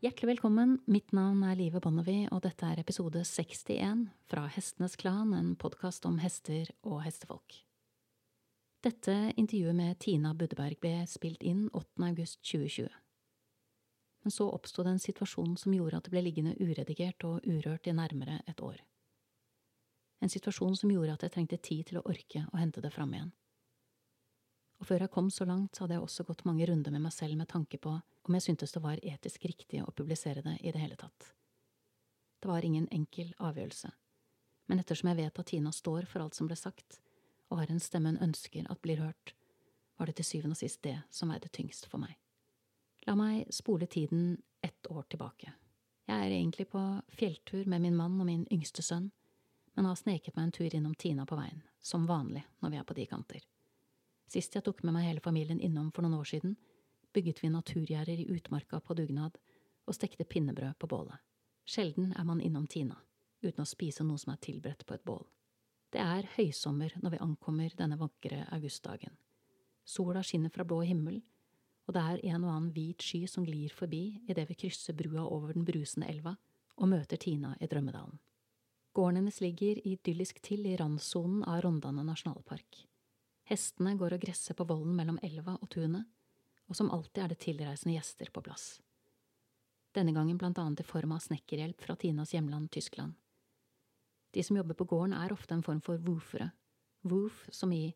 [0.00, 5.34] Hjertelig velkommen, mitt navn er Live Bonnevie, og dette er episode 61 fra Hestenes Klan,
[5.34, 7.56] en podkast om hester og hestefolk.
[8.86, 11.98] Dette intervjuet med Tina Buddeberg ble spilt inn 8.
[12.06, 12.86] august 2020.
[14.22, 17.90] Men så oppsto det en situasjon som gjorde at det ble liggende uredigert og urørt
[17.90, 18.78] i nærmere et år.
[20.22, 23.12] En situasjon som gjorde at jeg trengte tid til å orke å hente det fram
[23.18, 23.32] igjen.
[24.80, 27.36] Og før jeg kom så langt, hadde jeg også gått mange runder med meg selv
[27.36, 30.80] med tanke på om jeg syntes det var etisk riktig å publisere det i det
[30.80, 31.32] hele tatt.
[32.40, 33.90] Det var ingen enkel avgjørelse,
[34.70, 37.00] men ettersom jeg vet at Tina står for alt som ble sagt,
[37.50, 39.34] og har en stemme hun ønsker at blir hørt,
[39.98, 42.16] var det til syvende og sist det som veide tyngst for meg.
[43.04, 45.52] La meg spole tiden ett år tilbake.
[46.08, 46.80] Jeg er egentlig på
[47.18, 49.10] fjelltur med min mann og min yngste sønn,
[49.76, 52.88] men har sneket meg en tur innom Tina på veien, som vanlig når vi er
[52.88, 53.49] på de kanter.
[54.30, 56.54] Sist jeg tok med meg hele familien innom for noen år siden,
[57.10, 59.38] bygget vi naturgjerder i utmarka på dugnad
[59.86, 61.18] og stekte pinnebrød på bålet.
[61.66, 62.98] Sjelden er man innom Tina
[63.42, 65.24] uten å spise noe som er tilberedt på et bål.
[65.90, 69.16] Det er høysommer når vi ankommer denne vakre augustdagen.
[69.82, 71.18] Sola skinner fra blå himmel,
[71.88, 75.24] og det er en og annen hvit sky som glir forbi idet vi krysser brua
[75.24, 76.36] over den brusende elva
[76.76, 78.20] og møter Tina i Drømmedalen.
[78.94, 82.84] Gården hennes ligger idyllisk til i randsonen av Rondane nasjonalpark.
[83.50, 86.06] Hestene går og gresser på vollen mellom elva og tunet,
[86.70, 88.76] og som alltid er det tilreisende gjester på plass.
[89.90, 93.16] Denne gangen blant annet i form av snekkerhjelp fra Tinas hjemland Tyskland.
[94.30, 96.52] De som jobber på gården er ofte en form for woofere,
[97.02, 97.88] woof som i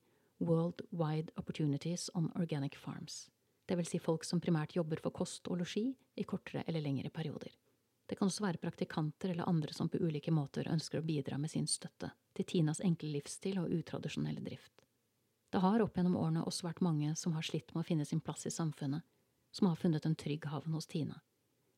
[0.43, 3.29] World Wide Opportunities on Organic Farms,
[3.67, 5.87] det vil si folk som primært jobber for kost og losji
[6.19, 7.53] i kortere eller lengre perioder.
[8.05, 11.51] Det kan også være praktikanter eller andre som på ulike måter ønsker å bidra med
[11.51, 14.84] sin støtte til Tinas enkle livsstil og utradisjonelle drift.
[15.55, 18.19] Det har opp gjennom årene også vært mange som har slitt med å finne sin
[18.27, 19.05] plass i samfunnet,
[19.55, 21.21] som har funnet en trygg havn hos Tina,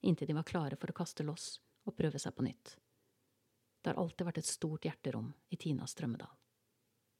[0.01, 2.73] inntil de var klare for å kaste loss og prøve seg på nytt.
[3.85, 6.33] Det har alltid vært et stort hjerterom i Tinas Strømmedal.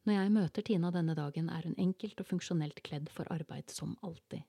[0.09, 3.93] Når jeg møter Tina denne dagen, er hun enkelt og funksjonelt kledd for arbeid som
[4.01, 4.49] alltid.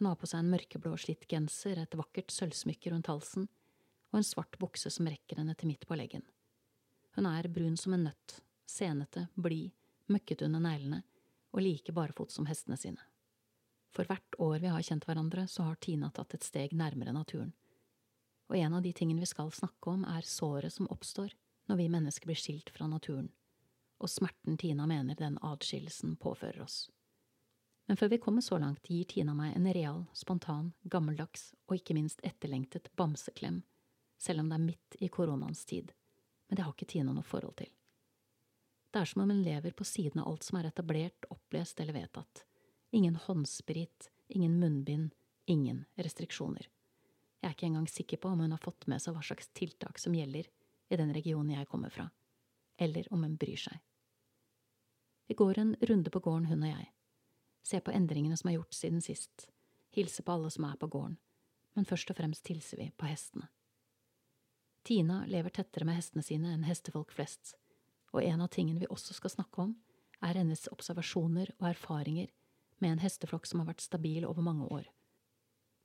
[0.00, 3.50] Hun har på seg en mørkeblå slitt genser, et vakkert sølvsmykke rundt halsen
[4.14, 6.24] og en svart bukse som rekker henne til midt på leggen.
[7.20, 9.75] Hun er brun som en nøtt, senete, blid
[10.12, 11.02] møkket under neglene
[11.56, 13.02] og like barfot som hestene sine.
[13.96, 17.54] For hvert år vi har kjent hverandre, så har Tina tatt et steg nærmere naturen.
[18.50, 21.32] Og en av de tingene vi skal snakke om, er såret som oppstår
[21.66, 23.30] når vi mennesker blir skilt fra naturen,
[23.98, 26.84] og smerten Tina mener den adskillelsen påfører oss.
[27.86, 31.94] Men før vi kommer så langt, gir Tina meg en real, spontan, gammeldags og ikke
[31.96, 33.62] minst etterlengtet bamseklem,
[34.18, 35.92] selv om det er midt i koronaens tid.
[36.48, 37.70] Men det har ikke Tina noe forhold til.
[38.96, 41.92] Det er som om hun lever på siden av alt som er etablert, opplest eller
[41.92, 42.46] vedtatt.
[42.96, 45.10] Ingen håndsprit, ingen munnbind,
[45.44, 46.70] ingen restriksjoner.
[47.42, 50.00] Jeg er ikke engang sikker på om hun har fått med seg hva slags tiltak
[50.00, 50.48] som gjelder
[50.88, 52.06] i den regionen jeg kommer fra,
[52.80, 53.82] eller om hun bryr seg.
[55.28, 56.88] Vi går en runde på gården, hun og jeg.
[57.68, 59.50] Ser på endringene som er gjort siden sist.
[59.92, 61.20] Hilser på alle som er på gården.
[61.76, 63.52] Men først og fremst hilser vi på hestene.
[64.88, 67.58] Tina lever tettere med hestene sine enn hestefolk flest
[68.16, 69.76] og en av tingene vi også skal snakke om,
[70.24, 72.32] er hennes observasjoner og erfaringer
[72.80, 74.88] med en hesteflokk som har vært stabil over mange år.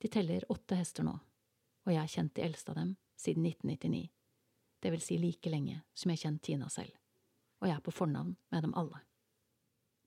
[0.00, 1.14] De teller åtte hester nå,
[1.84, 4.08] og jeg har kjent de eldste av dem siden 1999,
[4.82, 6.96] det vil si like lenge som jeg har kjent Tina selv,
[7.60, 9.04] og jeg er på fornavn med dem alle.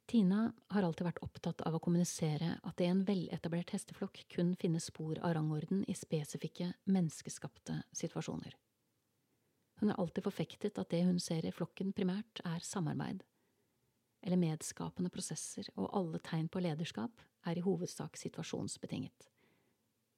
[0.05, 4.51] Tina har alltid vært opptatt av å kommunisere at det i en veletablert hesteflokk kun
[4.59, 8.53] finnes spor av rangorden i spesifikke, menneskeskapte situasjoner.
[9.75, 13.23] Hun har alltid forfektet at det hun ser i flokken primært er samarbeid,
[14.25, 19.27] eller medskapende prosesser, og alle tegn på lederskap er i hovedsak situasjonsbetinget.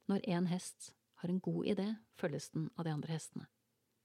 [0.07, 3.47] Når én hest har en god idé, følges den av de andre hestene.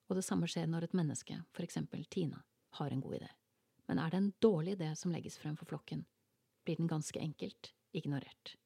[0.08, 2.42] Og det samme skjer når et menneske, eksempel Tina,
[2.80, 3.28] har en god idé.
[3.86, 6.06] Men er det en dårlig idé som legges frem for flokken,
[6.64, 8.56] blir den ganske enkelt ignorert.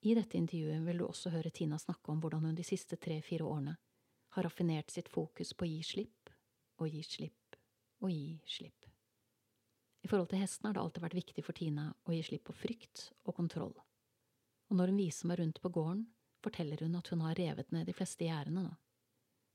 [0.00, 3.46] I dette intervjuet vil du også høre Tina snakke om hvordan hun de siste tre–fire
[3.46, 3.76] årene
[4.38, 6.30] har raffinert sitt fokus på å gi slipp
[6.78, 7.58] og gi slipp
[8.04, 8.86] og gi slipp.
[10.06, 12.54] I forhold til hesten har det alltid vært viktig for Tina å gi slipp på
[12.54, 13.74] frykt og kontroll.
[14.68, 16.04] Og når hun viser meg rundt på gården,
[16.44, 18.74] forteller hun at hun har revet ned de fleste gjerdene nå,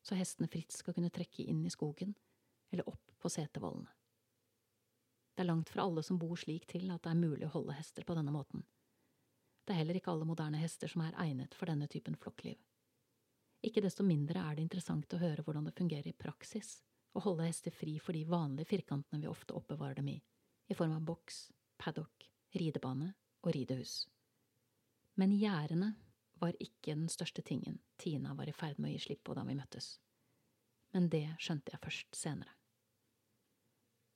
[0.03, 2.11] så hestene fritt skal kunne trekke inn i skogen
[2.73, 3.87] eller opp på setervollene.
[5.33, 7.77] Det er langt fra alle som bor slik til at det er mulig å holde
[7.77, 8.65] hester på denne måten.
[9.63, 12.59] Det er heller ikke alle moderne hester som er egnet for denne typen flokkliv.
[13.63, 16.81] Ikke desto mindre er det interessant å høre hvordan det fungerer i praksis
[17.13, 20.17] å holde hester fri for de vanlige firkantene vi ofte oppbevarer dem i,
[20.67, 21.45] i form av boks,
[21.79, 22.27] paddock,
[22.57, 23.13] ridebane
[23.43, 24.07] og ridehus.
[25.15, 25.93] Men gjerdene
[26.41, 29.45] var ikke den største tingen Tina var i ferd med å gi slipp på da
[29.47, 29.93] vi møttes.
[30.93, 32.51] Men det skjønte jeg først senere.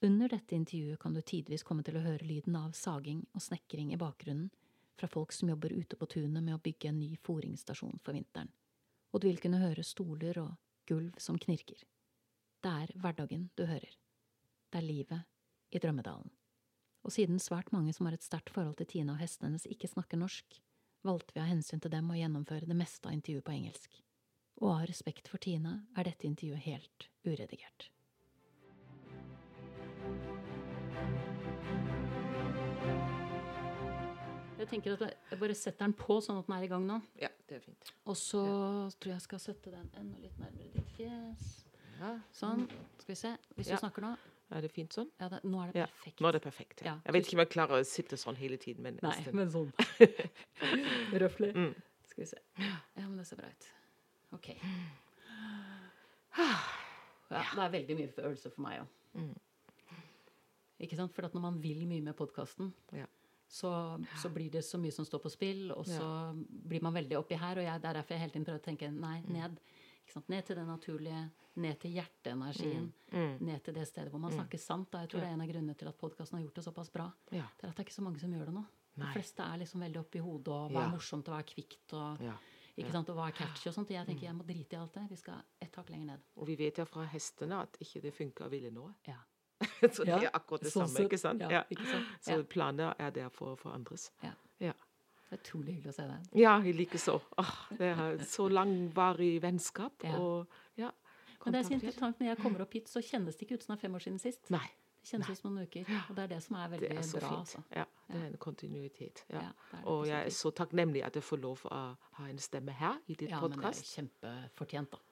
[0.06, 3.94] Under dette intervjuet kan du tidvis komme til å høre lyden av saging og snekring
[3.96, 4.52] i bakgrunnen
[4.98, 8.52] fra folk som jobber ute på tunet med å bygge en ny fòringsstasjon for vinteren,
[9.14, 10.56] og du vil kunne høre stoler og
[10.90, 11.80] gulv som knirker.
[12.64, 13.94] Det er hverdagen du hører.
[14.72, 15.24] Det er livet
[15.72, 16.32] i Drømmedalen.
[17.06, 19.88] Og siden svært mange som har et sterkt forhold til Tina og hestene hennes ikke
[19.88, 20.60] snakker norsk,
[21.08, 24.00] valgte vi av hensyn til dem å gjennomføre det meste av intervjuet på engelsk.
[24.60, 27.92] Og av respekt for Tina er dette intervjuet helt uredigert.
[34.58, 35.02] Jeg tenker at
[35.32, 37.02] jeg bare setter den på sånn at den er i gang nå.
[37.22, 37.92] Ja, det er fint.
[38.10, 38.42] Og så
[38.98, 41.52] tror jeg jeg skal sette den enda litt nærmere ditt fjes.
[42.00, 42.16] Ja.
[42.34, 42.66] Sånn.
[43.00, 43.32] Skal vi se.
[43.56, 43.76] Hvis Ja.
[43.76, 44.18] du snakker nå
[44.50, 45.10] Er det fint sånn?
[45.20, 46.20] ja, det, Nå er det Ja, perfekt.
[46.22, 46.82] nå er det perfekt.
[46.82, 46.94] Ja.
[46.94, 47.00] Ja.
[47.06, 49.34] Jeg vet ikke om jeg klarer å sitte sånn hele tiden, men Nei, nesten.
[49.36, 49.74] men sånn.
[51.22, 51.54] Røffelig.
[51.56, 51.74] Mm.
[52.08, 52.38] Skal vi se.
[52.96, 53.68] Ja, men det ser bra ut.
[54.34, 54.56] OK.
[57.30, 58.88] Ja, det er veldig mye følelser for meg òg.
[59.20, 59.36] Mm.
[60.86, 61.12] Ikke sant?
[61.16, 63.06] For at når man vil mye med podkasten, Ja.
[63.48, 63.72] Så,
[64.22, 66.08] så blir det så mye som står på spill, og så
[66.48, 67.58] blir man veldig oppi her.
[67.58, 69.34] Og jeg, det er derfor jeg hele tiden prøver å tenke nei, Mm.
[69.34, 69.60] ned.
[70.32, 71.30] Ned til det naturlige,
[71.60, 72.86] ned til hjerteenergien.
[73.12, 73.40] Mm.
[73.44, 74.90] Ned til det stedet hvor man snakker sant.
[74.92, 75.00] Da.
[75.04, 77.08] Jeg tror det er en av grunnene til at podkasten har gjort det såpass bra.
[77.32, 77.44] Ja.
[77.58, 78.64] Det er at det er ikke så mange som gjør det nå.
[78.98, 80.86] De fleste er liksom veldig oppi hodet og hva Ja.
[80.88, 82.34] er morsomt og hva er kvikt og, Ja.
[82.78, 83.10] ikke sant?
[83.10, 83.92] og hva er catchy og sånt.
[83.92, 85.10] Og jeg tenker jeg må drite i alt det.
[85.10, 86.20] Vi skal et hakk lenger ned.
[86.38, 88.88] Og vi vet ja fra hestene at ikke det funker ville nå.
[89.08, 89.18] Ja.
[89.96, 91.42] så det er akkurat det sånn samme, ikke sant?
[91.52, 92.14] Ja, ikke sant?
[92.26, 94.10] Så planer er der for å forandres.
[94.24, 94.34] Ja.
[94.64, 94.74] Ja.
[95.28, 96.28] Det er utrolig hyggelig å se deg.
[96.40, 97.18] Ja, i likeså.
[97.78, 100.06] Det er så langvarig vennskap.
[100.16, 100.48] Og
[100.80, 100.92] ja,
[101.44, 103.66] Men det er så interessant, når jeg kommer opp hit, så kjennes det ikke ut
[103.66, 104.48] som det er fem år siden sist.
[104.54, 104.64] Nei,
[105.02, 105.92] Det kjennes ut som noen uker.
[106.10, 107.28] Og det er det som er veldig det er så bra.
[107.34, 107.44] fint.
[107.44, 107.62] Altså.
[107.76, 109.24] Ja, det er en kontinuitet.
[109.30, 109.44] Ja.
[109.44, 111.84] Ja, det er det og jeg er så takknemlig at jeg får lov å
[112.22, 115.04] ha en stemme her i ditt Ja, men det er kjempefortjent, da.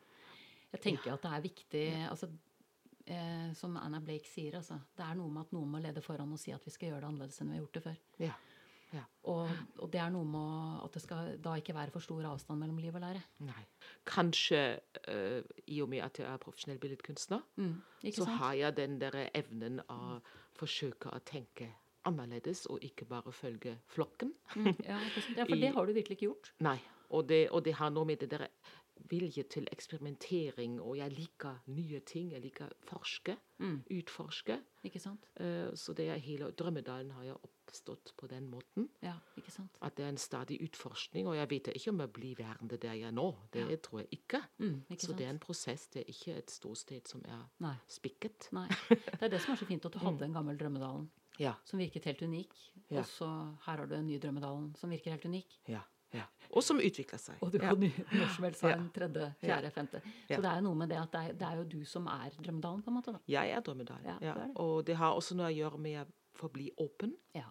[0.76, 2.32] Jeg tenker at det er viktig altså,
[3.06, 4.80] eh, Som Anna Blake sier, altså.
[4.98, 7.02] Det er noe med at noen må lede foran og si at vi skal gjøre
[7.06, 8.00] det annerledes enn vi har gjort det før.
[8.24, 8.34] Ja.
[8.94, 9.04] ja.
[9.32, 9.50] Og,
[9.80, 12.78] og det er noe med at det skal da ikke være for stor avstand mellom
[12.82, 13.22] liv og lære.
[13.48, 13.64] Nei.
[14.10, 14.62] Kanskje
[15.10, 17.78] uh, i og med at jeg er profesjonell billedkunstner, Mm,
[18.12, 18.38] så sant?
[18.42, 20.20] har jeg den der evnen å
[20.56, 21.72] forsøke å tenke
[22.06, 24.34] annerledes og ikke bare følge flokken.
[24.56, 26.52] Mm, ja, ja, for det har du virkelig ikke gjort.
[26.62, 26.78] Nei.
[27.10, 28.48] Og det, og det har noe med det der
[29.10, 32.32] vilje til eksperimentering, og jeg liker nye ting.
[32.32, 33.84] Jeg liker forske, Mm.
[33.90, 34.58] utforske.
[34.84, 35.26] Ikke sant?
[35.40, 38.90] Eh, så det er hele Drømmedalen har jeg oppstått på den måten.
[39.02, 39.78] Ja, ikke sant?
[39.82, 42.94] At det er en stadig utforskning, og jeg vet ikke om jeg blir værende der
[42.94, 43.36] jeg er nå.
[43.54, 44.42] Det tror jeg ikke.
[44.60, 45.18] Mm, ikke Så sant?
[45.18, 47.76] det er en prosess, det er ikke et ståsted som er Nei.
[47.88, 48.50] spikket.
[48.52, 48.68] Nei.
[48.90, 51.10] Det er det som er så fint, at du hadde en gammel Drømmedalen
[51.40, 52.52] Ja, som virket helt unik.
[52.90, 53.00] Ja.
[53.00, 53.26] Og så
[53.66, 55.60] her har du en ny Drømmedalen som virker helt unik.
[55.68, 55.82] ja,
[56.16, 56.24] ja.
[56.56, 57.36] Og som utvikler seg.
[57.44, 57.90] Og du kan ja.
[58.14, 60.00] når som helst ha en tredje, fjerde, femte.
[60.30, 62.30] Så det er noe med det at det er, det er jo du som er
[62.38, 63.12] Drømmedalen, på en måte.
[63.16, 63.20] da.
[63.28, 64.06] Jeg er drømmedalen.
[64.22, 64.52] Ja, det.
[64.64, 66.06] Og det har også noe å gjøre med å
[66.40, 67.46] forbli åpen Ja.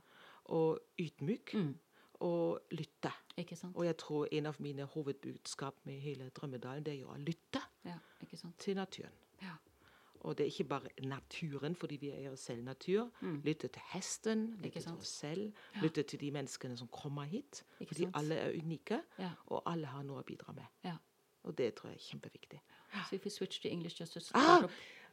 [0.46, 1.74] og ydmyk Mm.
[2.20, 3.10] og lytte.
[3.74, 7.60] Og jeg tror en av mine hovedbudskap med hele Drømmedalen, det er jo å lytte
[7.84, 8.56] Ja, ikke sant?
[8.58, 9.10] til naturen.
[10.24, 10.28] Ja.
[10.28, 13.10] Og det er ikke bare naturen, fordi vi er selv natur.
[13.22, 14.98] Lytte til hesten, lytte til Mm.
[14.98, 17.64] oss selv, lytte til de menneskene som kommer hit.
[17.80, 18.16] Ikke fordi sant?
[18.16, 19.30] alle er unike, Ja.
[19.46, 20.64] og alle har noe å bidra med.
[20.84, 20.96] ja.
[21.44, 22.60] Og det tror jeg er kjempeviktig.
[22.92, 24.70] Så hvis vi switch to English just to Ah, start up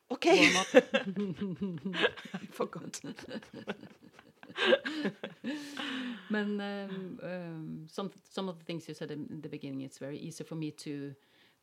[0.10, 0.26] OK!
[2.56, 3.02] For godt.
[6.30, 10.18] Men um, um, some some of the things you said in the beginning, it's very
[10.18, 11.14] easy for me to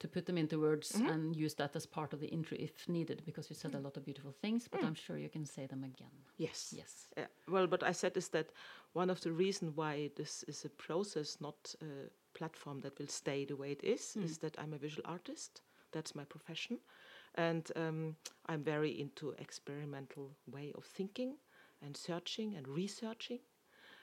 [0.01, 1.09] to put them into words Mm-hmm.
[1.09, 3.97] and use that as part of the intro if needed, because you said a lot
[3.97, 4.69] of beautiful things.
[4.69, 6.13] But I'm sure you can say them again.
[6.37, 6.73] Yes.
[6.77, 7.09] Yes.
[7.17, 8.51] Uh, well, what I said is that
[8.93, 13.45] one of the reasons why this is a process, not a platform that will stay
[13.45, 15.63] the way it is, is that I'm a visual artist.
[15.93, 16.79] That's my profession,
[17.35, 21.37] and um, I'm very into experimental way of thinking
[21.83, 23.41] and searching and researching.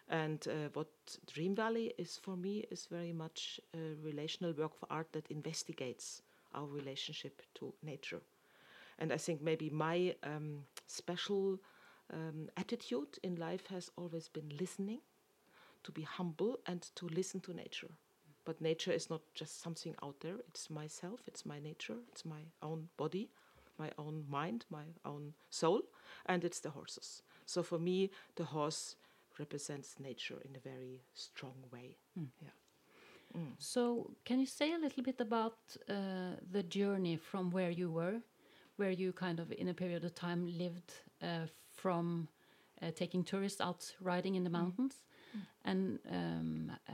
[0.07, 0.87] And uh, what
[1.25, 6.21] Dream Valley is for me is very much a relational work of art that investigates
[6.53, 8.21] our relationship to nature.
[8.99, 11.59] And I think maybe my um, special
[12.13, 14.99] um, attitude in life has always been listening,
[15.83, 17.91] to be humble and to listen to nature.
[18.45, 22.41] But nature is not just something out there, it's myself, it's my nature, it's my
[22.61, 23.29] own body,
[23.77, 25.81] my own mind, my own soul,
[26.27, 27.23] and it's the horses.
[27.45, 28.95] So for me, the horse
[29.39, 31.97] represents nature in a very strong way.
[32.41, 32.49] Yeah.
[33.57, 35.57] So, can you say a little bit about
[35.89, 38.21] uh, the journey from where you were,
[38.77, 42.27] where you kind of in a period of time lived uh, from
[42.81, 44.95] uh, taking tourists out riding in the mountains,
[45.65, 46.93] and um, uh,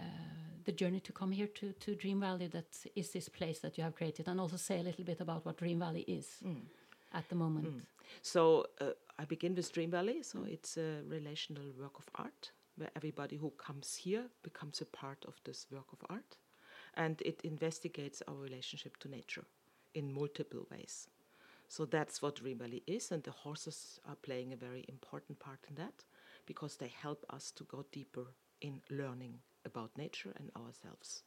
[0.65, 3.83] the journey to come here to, to Dream Valley that is this place that you
[3.83, 6.27] have created, and also say a little bit about what Dream Valley is
[7.13, 7.65] at the moment.
[8.21, 8.91] So uh,
[9.22, 10.24] I begin with Dream Valley.
[10.24, 15.24] So it's a relational work of art where everybody who comes here becomes a part
[15.28, 16.38] of this work of art,
[16.96, 19.46] and it investigates our relationship to nature
[19.94, 21.08] in multiple ways.
[21.68, 25.60] So that's what Dream Valley is, and the horses are playing a very important part
[25.70, 26.04] in that
[26.48, 28.25] because they help us to go deeper
[28.62, 29.36] in learning
[29.66, 31.22] about nature and ourselves.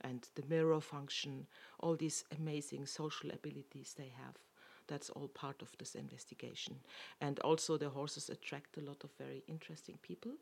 [0.00, 1.46] And the mirror function,
[1.78, 4.34] all these amazing social abilities they have,
[4.88, 6.76] that's all part of this investigation.
[7.20, 10.32] And also, the horses attract a lot of very interesting people,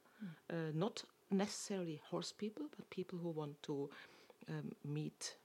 [0.50, 3.90] uh, not necessarily horse people, but people who want to
[4.48, 5.36] um, meet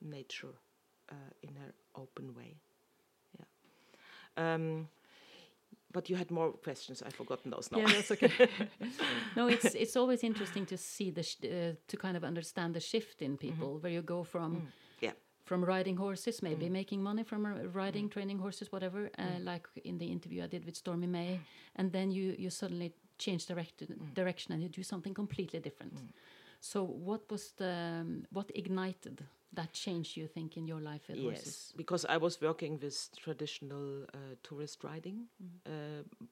[0.00, 0.54] nature
[1.10, 2.54] uh, in an open way.
[3.38, 4.54] Yeah.
[4.54, 4.88] Um,
[5.92, 7.02] but you had more questions.
[7.02, 7.78] I've forgotten those now.
[7.78, 8.30] Yeah, that's okay.
[9.36, 12.80] no, it's it's always interesting to see the sh- uh, to kind of understand the
[12.80, 14.60] shift in people where you go from yeah.
[15.46, 19.10] From riding horses, maybe making money from riding, training horses, whatever.
[19.18, 21.40] Uh, like in the interview I did with Stormy May,
[21.76, 23.82] and then you you suddenly change direct
[24.14, 25.92] direction and you do something completely different.
[26.60, 31.18] So what was the um, what ignited that change you think in your life with
[31.18, 31.72] Yes, horses?
[31.76, 35.28] because I was working with traditional uh, tourist riding,
[35.64, 35.70] uh,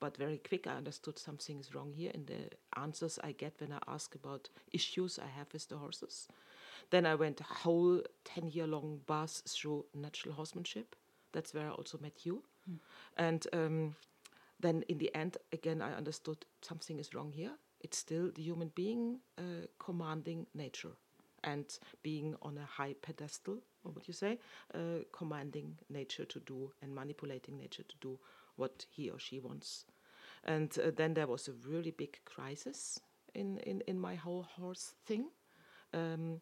[0.01, 3.73] but very quick I understood something is wrong here in the answers I get when
[3.73, 6.29] I ask about issues I have with the horses.
[6.91, 10.97] Then I went a whole 10 year long bus through natural horsemanship.
[11.33, 12.43] That's where I also met you.
[13.17, 13.95] And um,
[14.61, 17.53] then in the end, again, I understood something is wrong here.
[17.81, 20.93] It's still the human being uh, commanding nature
[21.43, 21.67] and
[22.03, 24.39] being on a high pedestal, or what you say,
[24.75, 28.19] uh, commanding nature to do and manipulating nature to do
[28.57, 29.85] what he or she wants.
[30.45, 32.99] And uh, then there was a really big crisis
[33.35, 35.27] in, in, in my whole horse thing.
[35.93, 36.41] Um,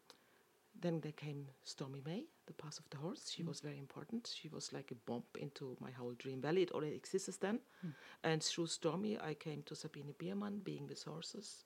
[0.79, 3.29] then there came Stormy May, the Path of the Horse.
[3.29, 3.47] She mm.
[3.47, 4.33] was very important.
[4.33, 6.63] She was like a bomb into my whole dream valley.
[6.63, 7.59] It already existed then.
[7.85, 7.93] Mm.
[8.23, 11.63] And through Stormy, I came to Sabine Biermann, being with horses.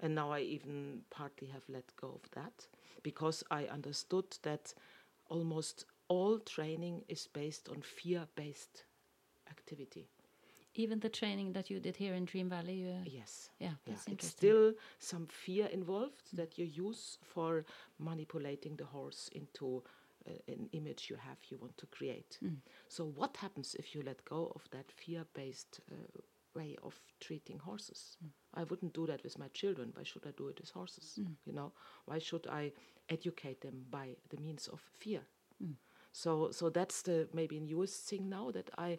[0.00, 2.66] And now I even partly have let go of that
[3.02, 4.74] because I understood that
[5.28, 8.84] almost all training is based on fear based
[9.48, 10.08] activity.
[10.74, 13.50] Even the training that you did here in Dream Valley, you, uh, Yes.
[13.60, 16.36] yeah, Yeah, it's still some fear involved mm.
[16.36, 17.64] that you use for
[17.98, 19.82] manipulating the horse into
[20.26, 22.38] uh, an image you have you want to create.
[22.42, 22.56] Mm.
[22.88, 25.94] So, what happens if you let go of that fear based uh,
[26.54, 28.16] way of treating horses?
[28.24, 28.30] Mm.
[28.54, 29.92] I wouldn't do that with my children.
[29.94, 31.18] Why should I do it with horses?
[31.44, 31.72] You know,
[32.06, 32.72] why should I
[33.08, 35.20] educate them by the means of fear?
[36.14, 38.98] So, so that's the maybe newest thing now that I,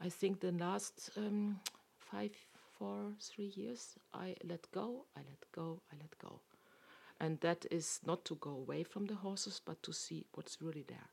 [0.00, 1.60] I think the last um,
[1.98, 2.30] five,
[2.78, 6.40] four, three years, I let go, I let go, I let go,
[7.20, 10.84] and that is not to go away from the horses, but to see what's really
[10.86, 11.08] there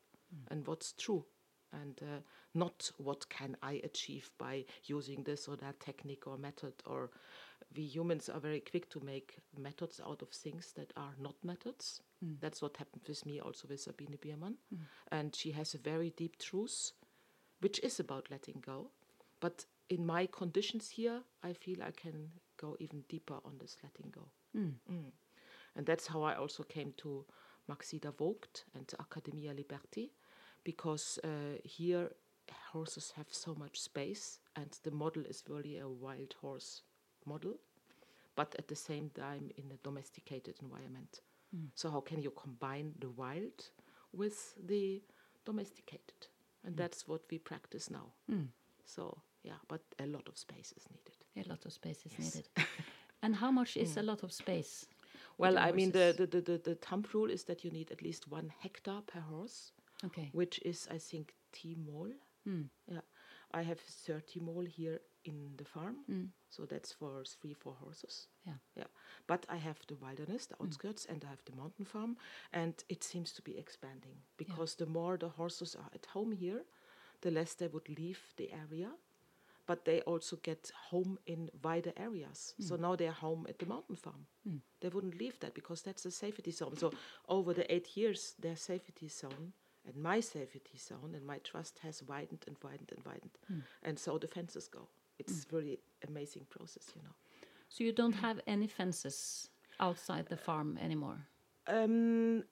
[0.49, 1.25] and what's true,
[1.73, 2.19] and uh,
[2.53, 6.73] not what can I achieve by using this or that technique or method.
[6.85, 7.09] Or
[7.75, 12.01] we humans are very quick to make methods out of things that are not methods.
[12.39, 14.57] That's what happened with me also with Sabine Biermann,
[15.11, 16.91] and she has a very deep truth
[17.61, 18.89] which is about letting go.
[19.39, 24.11] But in my conditions here, I feel I can go even deeper on this letting
[24.11, 24.27] go.
[24.55, 25.11] Mm.
[25.75, 27.25] And that's how I also came to
[27.69, 30.11] Maxida Vogt and Academia Liberti,
[30.63, 32.09] because uh, here
[32.71, 36.83] horses have so much space, and the model is really a wild horse
[37.25, 37.55] model,
[38.35, 41.21] but at the same time in a domesticated environment.
[41.73, 43.69] So, how can you combine the wild
[44.11, 45.01] with the
[45.45, 46.27] domesticated?
[46.65, 46.81] And hmm.
[46.81, 48.13] that's what we practice now.
[48.29, 48.45] Hmm.
[48.85, 51.47] So, yeah, but a lot of space is needed.
[51.47, 52.35] A lot of space is Yes.
[52.35, 52.49] needed.
[53.23, 54.85] and how much is a lot of space?
[55.37, 58.01] Well, I mean, the, the, the, the, the thumb rule is that you need at
[58.01, 59.71] least one hectare per horse,
[60.03, 60.29] Okay.
[60.33, 62.11] which is, I think, T mål.
[62.45, 62.63] Hmm.
[62.87, 63.01] Yeah,
[63.51, 66.27] I have 30 mål here in the farm, mm.
[66.49, 68.27] so that's for three, four horses.
[68.45, 68.59] Yeah.
[68.77, 68.89] Yeah,
[69.27, 70.65] but I have the wilderness, the mm.
[70.65, 72.17] outskirts, and I have the mountain farm,
[72.53, 76.63] and it seems to be expanding because the more the horses are at home here,
[77.21, 78.91] the less they would leave the area.
[79.67, 82.53] But they also get home in wider areas.
[82.59, 82.81] So mm.
[82.81, 84.27] now they're home at the mountain farm.
[84.79, 86.77] They wouldn't leave that because that's a safety zone.
[86.77, 86.91] So
[87.27, 89.53] over the eight years, their safety zone
[89.87, 93.37] and my safety zone and my trust has widened and widened and widened.
[93.81, 94.87] And so the fences go.
[95.19, 95.53] It's mm.
[95.53, 97.15] really amazing process, you know.
[97.69, 98.21] So you don't mm.
[98.21, 101.17] have any fences outside the uh, farm anymore?
[101.67, 102.43] Um,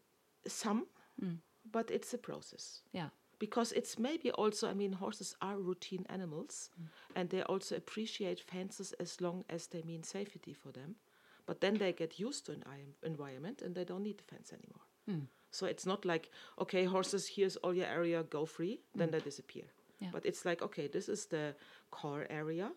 [0.48, 0.88] some,
[1.24, 1.38] mm.
[1.72, 2.82] but it's a process.
[2.92, 3.10] Yeah.
[3.40, 6.70] because it's maybe also i mean horses are routine animals
[7.16, 10.96] and they also appreciate fences as long as they mean safety for them.
[11.46, 12.64] But then they get used to an
[13.04, 14.86] environment and they don't need the fence anymore.
[15.52, 16.32] So it's not like
[16.64, 19.66] okay horses here's all your area go free then they disappear
[20.00, 20.10] Yeah.
[20.12, 21.56] but it's like okay this is the
[21.92, 22.72] core area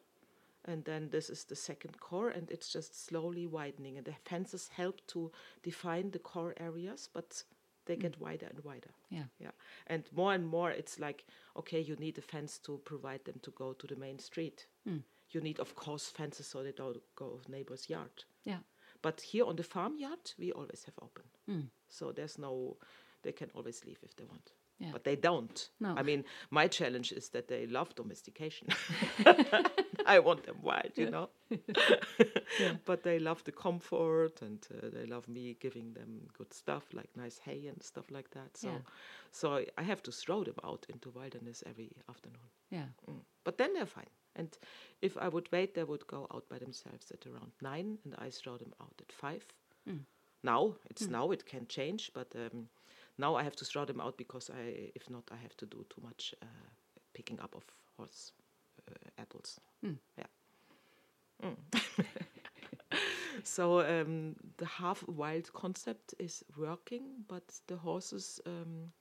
[0.66, 4.68] and then this is the second core and it's just slowly widening and the fences
[4.75, 5.30] help to
[5.62, 7.44] define the core areas but
[7.87, 8.00] they mm.
[8.00, 8.90] get wider and wider.
[9.11, 9.25] Yeah.
[9.38, 9.52] yeah.
[9.87, 11.25] And more and more it's like
[11.56, 14.66] okay you need a fence to provide them to go to the main street.
[14.88, 15.02] Mm.
[15.30, 18.25] You need of course fences so they don't go of neighbor's yard.
[18.44, 18.58] Yeah.
[19.02, 21.25] but here on the farmyard we always have open.
[21.49, 21.68] Mm.
[21.88, 22.76] So there's no
[23.23, 24.92] they can always leave if they want Yeah.
[24.92, 25.71] but they don't.
[25.80, 25.95] No.
[25.97, 28.68] i mean my challenge is that they love domestication.
[30.06, 31.28] I want them wild you know?
[32.85, 37.09] But they love the comfort and uh, they love me giving them good stuff like
[37.16, 38.56] nice hay and stuff like that.
[38.56, 38.78] So Yeah.
[39.30, 42.49] so i have to throw them out into wilderness every afternoon.
[42.71, 42.88] Yeah.
[43.09, 43.21] Mm.
[43.45, 44.11] but then they're fine.
[44.35, 44.59] And
[45.00, 48.30] if i would wait they would go out by themselves at around nine and i
[48.30, 49.45] throw them out at five.
[50.42, 52.68] Now it's now it can change but um,
[53.18, 55.85] now i have to throw them out because i if not i have to do
[55.90, 56.46] too much uh,
[57.14, 57.64] picking up of
[57.96, 58.32] horse
[58.90, 59.61] uh, apples
[60.18, 60.26] yeah
[61.42, 61.56] Mm.
[63.44, 68.92] so um, the half wild concept is working but the horses um,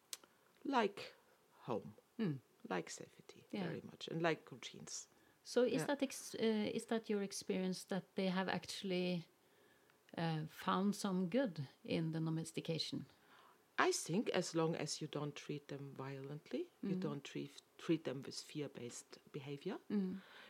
[0.65, 1.13] like
[1.65, 1.93] home
[2.69, 3.63] like safety Yeah.
[3.67, 5.07] very much and like routines
[5.43, 5.86] So is Yeah.
[5.88, 9.25] that ex- uh, is that your experience that they have actually
[10.17, 13.05] uh, found some good in the domestication?
[13.77, 18.24] I think as long as you don't treat them violently, you don't treat treat them
[18.25, 19.75] with fear-based behavior,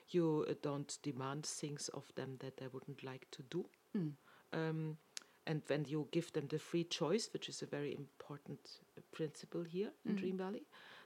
[0.09, 3.65] you uh, don't demand things of them that they wouldn't like to do,
[4.53, 4.97] um,
[5.47, 8.59] and when you give them the free choice, which is a very important
[8.97, 10.63] uh, principle here in Dream Valley,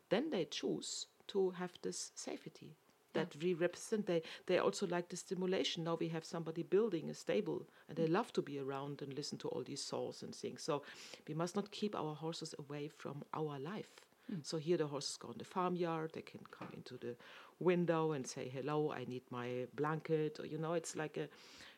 [0.09, 2.75] then they choose to have this safety
[3.13, 4.05] that we represent.
[4.05, 5.83] They they also like the stimulation.
[5.83, 9.37] Now we have somebody building a stable, and they love to be around and listen
[9.39, 10.63] to all these saws and things.
[10.63, 10.83] So
[11.27, 13.91] we must not keep our horses away from our life.
[14.27, 14.39] Hmm.
[14.43, 16.11] So here the horses go in the farmyard.
[16.13, 17.15] They can come into the
[17.59, 18.91] window and say hello.
[18.91, 20.39] I need my blanket.
[20.39, 21.27] Or you know, it's like a,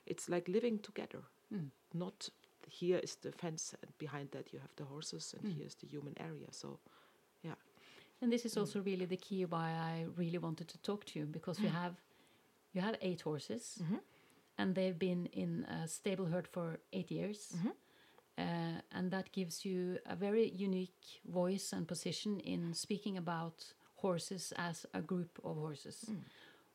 [0.06, 1.20] it's like living together.
[1.50, 1.68] Hmm.
[1.94, 2.30] Not
[2.72, 5.60] here is the fence, and behind that you have the horses, and hmm.
[5.60, 6.48] here's the human area.
[6.52, 7.01] So, yeah.
[8.22, 11.26] And this is also really the key why I really wanted to talk to you
[11.26, 11.96] because you have
[12.74, 13.82] you have eight horses,
[14.58, 17.54] and they've been in a stable herd for eight years,
[18.38, 24.54] uh, and that gives you a very unique voice and position in speaking about horses
[24.58, 26.12] as a group of horses,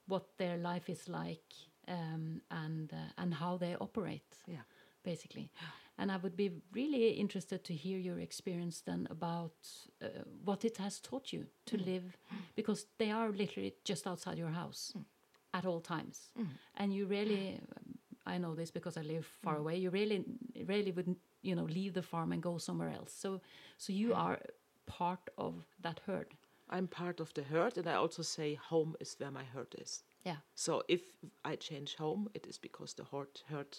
[0.07, 1.55] what their life is like,
[1.89, 4.65] um, and uh, and how they operate Yeah.
[5.05, 5.51] basically.
[5.99, 9.55] And I would be really interested to hear your experience then about
[10.03, 10.09] uh,
[10.45, 11.87] what it has taught you to mm.
[11.87, 12.17] live,
[12.55, 15.05] because they are literally just outside your house mm.
[15.53, 16.47] at all times, mm.
[16.77, 17.61] and you really.
[17.77, 19.77] Um, I know this because I live far away.
[19.77, 20.25] You really,
[20.67, 23.13] really wouldn't, you know, leave the farm and go somewhere else.
[23.13, 23.41] So,
[23.79, 24.41] so you are
[24.87, 26.35] part of that herd.
[26.69, 30.03] I'm part of the herd, and I also say home is where my herd is.
[30.25, 30.39] Yeah.
[30.57, 31.03] So if
[31.45, 33.79] I change home, it is because the herd, herd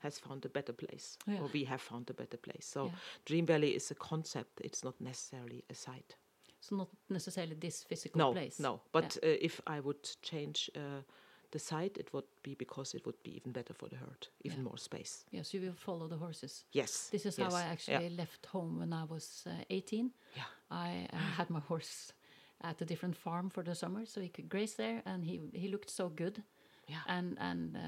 [0.00, 1.40] has found a better place, Yeah.
[1.40, 2.66] or we have found a better place.
[2.66, 2.92] So Yeah.
[3.24, 6.16] Dream Valley is a concept; it's not necessarily a site.
[6.60, 8.62] So not necessarily this physical No, place.
[8.62, 8.80] no.
[8.92, 11.02] But uh, if I would change uh,
[11.50, 14.58] the site, it would be because it would be even better for the herd, even
[14.58, 14.64] Yeah.
[14.64, 15.24] more space.
[15.30, 16.64] Yes, you will follow the horses.
[16.72, 17.08] Yes.
[17.10, 17.72] This is yes, how I yeah.
[17.72, 20.12] actually left home when I was uh, 18.
[20.36, 20.44] Yeah.
[20.70, 22.12] I uh, had my horse
[22.60, 25.68] at a different farm for the summer, so he could graze there, and he he
[25.68, 26.42] looked so good,
[26.88, 27.02] Yeah.
[27.16, 27.80] and and uh,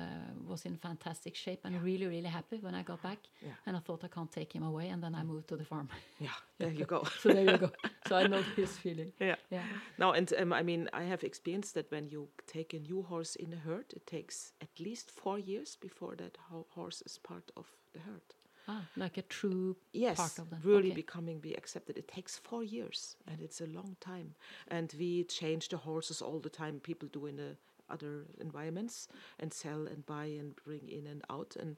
[0.50, 3.18] was in fantastic shape, and really really happy when I got back.
[3.40, 3.54] Yeah.
[3.66, 5.88] And I thought I can't take him away, and then I moved to the farm.
[6.20, 6.30] Yeah.
[6.58, 7.04] There you go.
[7.20, 7.70] so there you go.
[8.08, 9.12] So I know his feeling.
[9.20, 9.36] yeah.
[9.50, 9.62] Yeah.
[9.98, 13.36] Now, and um, I mean, I have experienced that when you take a new horse
[13.36, 17.52] in a herd, it takes at least four years before that ho- horse is part
[17.56, 18.22] of the herd.
[18.66, 20.60] Ah, like a true Yes, part of them.
[20.64, 21.02] really Okay.
[21.02, 21.96] becoming be accepted.
[21.96, 24.34] It takes four years, and it's a long time.
[24.66, 26.80] And we change the horses all the time.
[26.80, 27.56] People do in the
[27.90, 31.76] other environments and sell and buy and bring in and out, and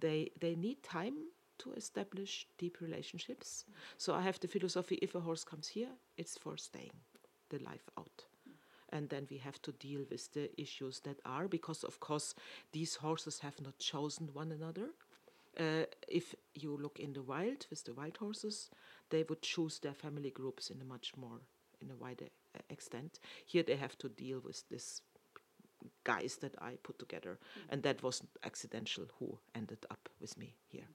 [0.00, 1.14] they they need time
[1.58, 3.64] to establish deep relationships.
[3.98, 6.92] So I have the philosophy: if a horse comes here, it's for staying
[7.48, 8.24] the life out.
[8.92, 12.34] And then we have to deal with the issues that are, because of course
[12.72, 14.88] these horses have not chosen one another.
[15.58, 18.70] Uh, if you look in the wild with the wild horses,
[19.10, 21.40] they would choose their family groups in a much more,
[21.80, 23.20] in a wider uh, extent.
[23.46, 25.02] Here they have to deal with this
[26.04, 27.38] guys that I put together,
[27.68, 30.88] and that was accidental who ended up with me here.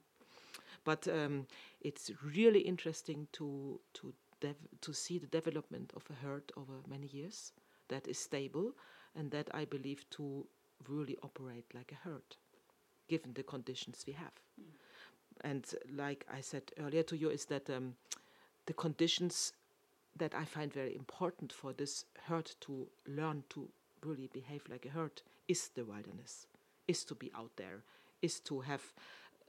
[0.84, 1.46] But um,
[1.80, 7.08] it's really interesting to to dev- to see the development of a herd over many
[7.08, 7.52] years
[7.88, 8.72] that is stable
[9.14, 10.46] and that I believe to
[10.88, 12.36] really operate like a herd,
[13.08, 14.32] given the conditions we have.
[15.42, 17.94] And like I said earlier to you, is that um,
[18.66, 19.52] the conditions
[20.16, 23.68] that I find very important for this herd to learn to
[24.06, 26.46] really behave like a herd is the wilderness,
[26.88, 27.82] is to be out there,
[28.22, 28.82] is to have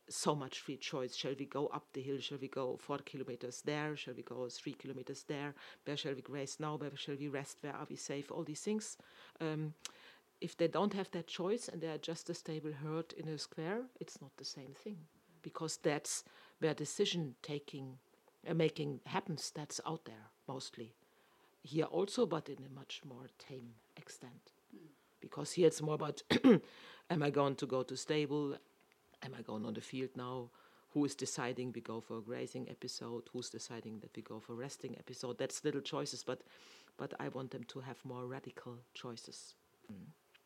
[0.09, 1.15] so much free choice.
[1.15, 2.19] Shall we go up the hill?
[2.19, 3.95] Shall we go four kilometers there?
[3.95, 5.53] Shall we go three kilometers there?
[5.85, 6.75] Where shall we graze now?
[6.77, 7.57] Where shall we rest?
[7.61, 8.31] Where are we safe?
[8.31, 8.97] All these things.
[9.41, 9.73] Um,
[10.39, 13.37] if they don't have that choice and they are just a stable herd in a
[13.37, 14.97] square, it's not the same thing
[15.41, 16.23] because that's
[16.59, 17.97] where decision taking
[18.47, 19.51] uh, making happens.
[19.53, 20.93] That's out there mostly.
[21.63, 24.51] Here also, but in a much more tame extent.
[25.19, 26.21] Because here it's more about
[27.09, 28.55] am I going to go to stable?
[29.23, 30.49] Am I going on the field now?
[30.93, 33.23] Who is deciding we go for a grazing episode?
[33.33, 35.37] Who's deciding that we go for resting episode?
[35.37, 36.41] That's little choices, but
[36.97, 39.55] but I want them to have more radical choices.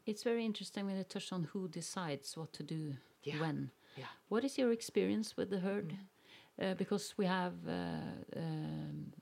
[0.05, 3.39] It's very interesting when you touch on who decides what to do Yeah.
[3.41, 3.71] when.
[3.97, 4.07] Yeah.
[4.29, 5.89] What is your experience with the herd?
[5.89, 6.71] Mm.
[6.71, 9.13] Uh, because we have uh, um,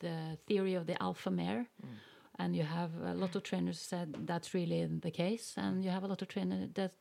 [0.00, 1.88] the theory of the alpha mare, Mm.
[2.38, 6.04] And you have a lot of trainers said that's really the case, and you have
[6.04, 6.96] a lot of trainers that's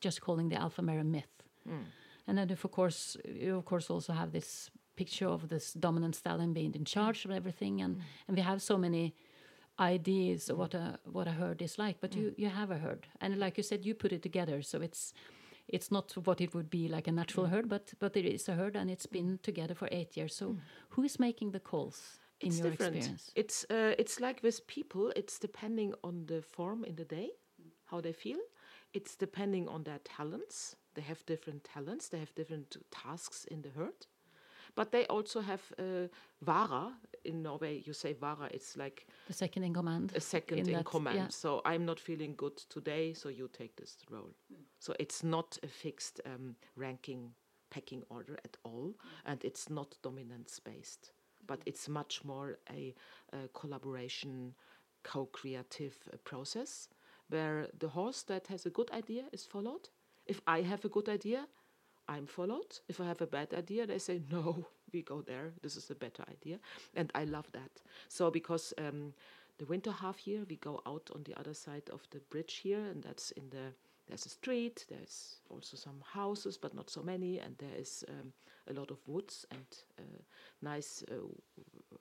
[0.00, 1.42] just calling the alpha mare a myth.
[1.68, 1.84] Mm.
[2.26, 6.52] And then, of course, you of course also have this picture of this dominant stallion
[6.52, 8.02] being in charge of everything, and hmm.
[8.28, 9.14] and we have so many
[9.78, 11.96] ideas of what a what a herd is like.
[12.00, 12.40] But you hmm.
[12.40, 15.12] you have a herd, and like you said, you put it together, so it's
[15.68, 17.54] it's not what it would be like a natural hmm.
[17.54, 20.34] herd, but but it is a herd, and it's been together for eight years.
[20.34, 20.56] So
[20.90, 22.96] who is making the calls in it's your different.
[22.96, 23.30] experience?
[23.34, 25.12] It's uh, it's like with people.
[25.16, 27.28] It's depending on the form in the day,
[27.90, 28.38] how they feel.
[28.92, 30.76] It's depending on their talents.
[30.94, 32.08] They have different talents.
[32.08, 34.06] They have different tasks in the herd,
[34.76, 36.08] but they also have uh,
[36.40, 36.92] vara.
[37.24, 38.48] In Norway, you say vara.
[38.52, 40.12] It's like The second in command.
[40.14, 41.16] a second in in, that- command.
[41.16, 41.28] yeah.
[41.30, 44.34] So I'm not feeling good today, so you take this role.
[44.78, 47.34] So it's not a fixed um, ranking
[47.70, 51.13] pecking order at all, and it's not dominance based,
[51.46, 52.94] but it's much more a,
[53.32, 54.54] a collaboration,
[55.02, 56.88] co-creative uh, process
[57.28, 59.88] where the horse that has a good idea is followed.
[60.26, 61.46] If I have a good idea,
[62.08, 62.78] I'm followed.
[62.88, 65.52] If I have a bad idea, they say, no, we go there.
[65.62, 66.58] This is a better idea.
[66.94, 67.70] And I love that.
[68.08, 69.14] So, because um,
[69.58, 72.80] the winter half year, we go out on the other side of the bridge here,
[72.80, 73.72] and that's in the
[74.08, 78.32] there's a street, there's also some houses, but not so many, and there is um,
[78.68, 79.66] a lot of woods and
[79.98, 80.22] uh,
[80.62, 81.14] nice uh,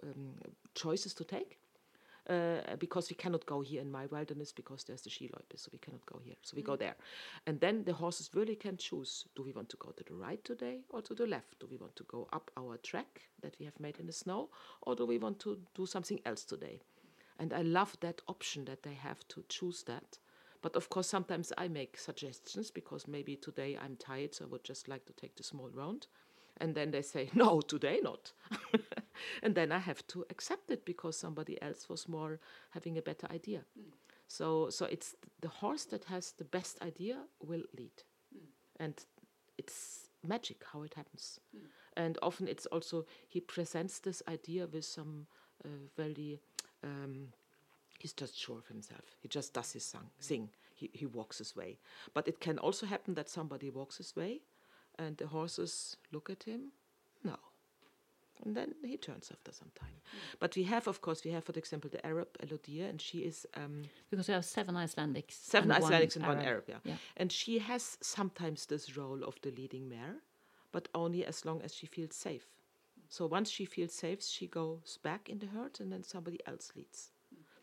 [0.04, 0.34] um,
[0.76, 1.60] choices to take
[2.30, 5.80] uh, because we cannot go here in my wilderness because there's the Skiloipe, so we
[5.80, 6.36] cannot go here.
[6.42, 6.96] So we go there.
[7.46, 10.44] And then the horses really can choose do we want to go to the right
[10.44, 11.60] today or to the left?
[11.60, 14.50] Do we want to go up our track that we have made in the snow
[14.84, 16.82] or do we want to do something else today?
[17.40, 20.18] And I love that option that they have to choose that.
[20.64, 24.64] But of course, sometimes I make suggestions because maybe today I'm tired, so I would
[24.64, 26.08] just like to take the small round.
[26.58, 28.32] And then they say, no, today not.
[29.44, 33.28] and then I have to accept it because somebody else was more having a better
[33.30, 33.66] idea.
[34.30, 38.04] So, so it's the horse that has the best idea will lead.
[38.80, 38.96] And
[39.58, 41.42] it's magic how it happens.
[41.98, 45.28] And often it's also, he presents this idea with some
[45.66, 46.40] uh, very,
[46.84, 47.28] um,
[48.04, 49.06] he's just sure of himself.
[49.22, 50.50] He just does his song, sing.
[50.76, 51.78] He, he walks his way.
[52.14, 54.42] But it can also happen that somebody walks his way
[55.00, 56.62] and the horses look at him.
[57.24, 57.38] No.
[58.44, 59.96] And then he turns after some time.
[60.42, 63.48] But we have, of course, we have, for example, the Arab Elodia, and she is
[63.56, 65.32] um, Because we have seven Icelandics.
[65.32, 66.48] seven and one Icelandics and one Arab.
[66.48, 66.80] Arab, yeah.
[66.84, 66.98] Yeah.
[67.16, 70.18] And she has sometimes this role of the leading mare,
[70.74, 72.48] but only as long as she feels safe.
[73.08, 76.74] So once she feels safe, she goes back in the herd, and then somebody else
[76.76, 77.13] leads.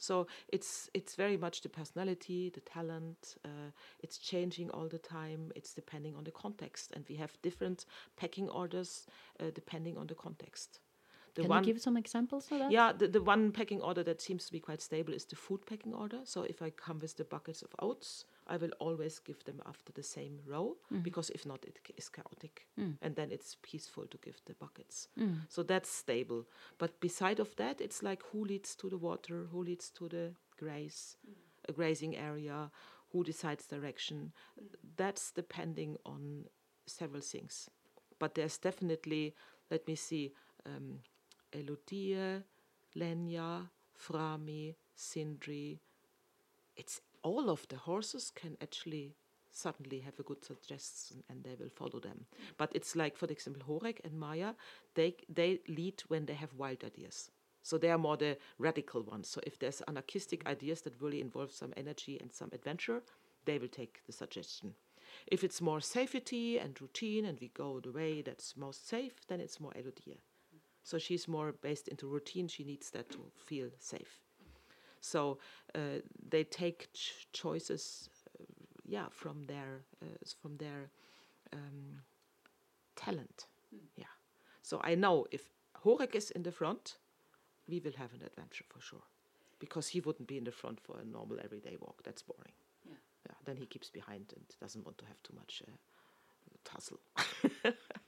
[0.00, 3.36] So it's it's very much the personality, the talent.
[3.44, 5.52] Uh, it's changing all the time.
[5.54, 7.86] It's depending on the context, and we have different
[8.16, 9.06] packing orders
[9.38, 10.80] uh, depending on the context.
[11.34, 12.72] The Can you give some examples of that?
[12.72, 15.64] yeah, the, the one packing order that seems to be quite stable is the food
[15.64, 16.20] packing order.
[16.24, 19.92] So if I come with the buckets of oats, I will always give them after
[19.92, 21.02] the same row mm.
[21.02, 22.66] because if not, it is chaotic.
[22.78, 22.96] Mm.
[23.00, 25.08] And then it's peaceful to give the buckets.
[25.18, 25.36] Mm.
[25.48, 26.46] So that's stable.
[26.78, 30.32] But beside of that, it's like who leads to the water, who leads to the
[30.58, 31.16] graze,
[31.68, 32.70] a grazing area,
[33.12, 34.32] who decides direction.
[34.96, 36.46] That's depending on
[36.86, 37.70] several things.
[38.18, 39.34] But there's definitely,
[39.70, 40.32] let me see,
[40.66, 40.98] um,
[41.52, 42.42] Elodie,
[42.96, 45.80] Lenya, Frami, Sindri.
[46.76, 49.14] It's all of the horses can actually
[49.52, 52.26] suddenly have a good suggestion and they will follow them.
[52.56, 54.54] But it's like, for example, Horek and Maya,
[54.94, 57.30] they, they lead when they have wild ideas.
[57.62, 59.28] So they are more the radical ones.
[59.28, 63.02] So if there's anarchistic ideas that really involve some energy and some adventure,
[63.44, 64.74] they will take the suggestion.
[65.26, 69.40] If it's more safety and routine and we go the way that's most safe, then
[69.40, 70.20] it's more Elodie.
[70.83, 72.48] So she's more based into routine.
[72.48, 74.20] She needs that to feel safe.
[75.00, 75.38] So
[75.74, 78.10] uh, they take ch- choices,
[78.40, 78.44] uh,
[78.86, 80.06] yeah, from their uh,
[80.42, 80.90] from their
[81.52, 82.02] um,
[82.96, 83.46] talent.
[83.96, 84.12] Yeah.
[84.62, 85.50] So I know if
[85.84, 86.98] Horek is in the front,
[87.68, 89.04] we will have an adventure for sure,
[89.58, 92.02] because he wouldn't be in the front for a normal everyday walk.
[92.04, 92.54] That's boring.
[92.84, 92.94] Yeah.
[93.26, 93.34] Yeah.
[93.44, 95.72] Then he keeps behind and doesn't want to have too much uh,
[96.64, 97.00] tussle.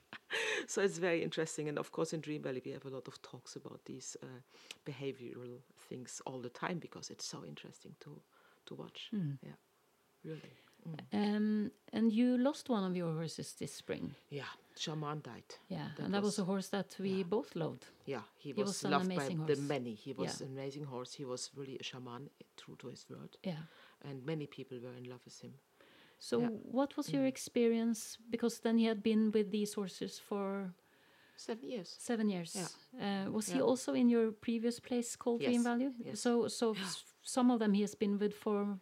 [0.73, 3.15] so it's very interesting, and of course in Dream Valley we have a lot of
[3.21, 4.27] talks about these uh,
[4.85, 5.57] behavioral
[5.89, 8.11] things all the time because it's so interesting to
[8.65, 9.09] to watch.
[9.49, 9.57] Yeah,
[10.31, 10.53] really.
[11.13, 14.15] Um, and you lost one of your horses this spring.
[14.29, 15.49] Yeah, Shaman died.
[15.69, 17.85] Yeah, That and that was was- a horse that we both loved.
[18.05, 19.67] Yeah, he, He was, was loved by amazing the horse.
[19.75, 19.93] many.
[20.05, 20.47] He was Yeah.
[20.47, 21.13] an amazing horse.
[21.21, 23.63] He was really a shaman, eh, true to his word, Yeah.
[24.07, 25.53] and many people were in love with him.
[26.23, 26.49] So, Yeah.
[26.71, 28.17] what was your experience?
[28.29, 30.73] Because then he had been with these horses for
[31.35, 31.95] Seven years.
[31.99, 32.55] seven years.
[32.55, 35.63] Uh, was he also in your previous place called Dream Yes.
[35.63, 35.89] Valley?
[36.05, 36.19] Yes.
[36.21, 38.79] So, so s- some of them he has been with for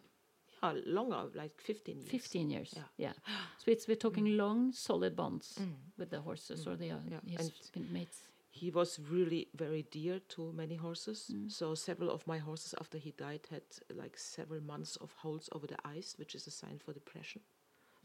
[0.62, 2.10] Yeah, longer, like fifteen years.
[2.10, 2.72] 15 years.
[2.76, 2.86] Yeah.
[2.96, 3.12] Yeah.
[3.58, 5.58] So it's we're talking long, solid bonds
[5.98, 8.28] with the horses or the uh, Yeah, his and- mates.
[8.54, 11.34] He was really very dear to many horses.
[11.48, 13.62] So several of my horses, after he died, had
[13.94, 17.40] like several months of holes over the eyes, which is a sign for depression.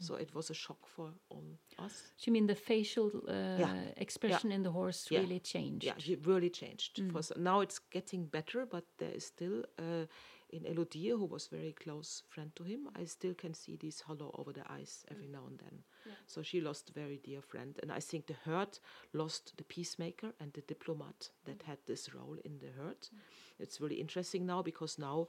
[0.00, 2.12] So it was a shock for all us.
[2.16, 5.20] So you mean the facial uh, expression in the horse Yeah.
[5.20, 5.84] really changed?
[5.84, 7.02] Yeah, he really changed.
[7.12, 10.06] For now it's getting better, but there is still uh,
[10.50, 12.88] in Elodie, who was very close friend to him.
[12.96, 15.82] I still can see this hollow over the eyes every now and then.
[16.26, 18.78] So she lost a very dear friend, and I think the herd
[19.12, 23.08] lost the peacemaker and the diplomat that had this role in the herd.
[23.58, 25.28] It's really interesting now because now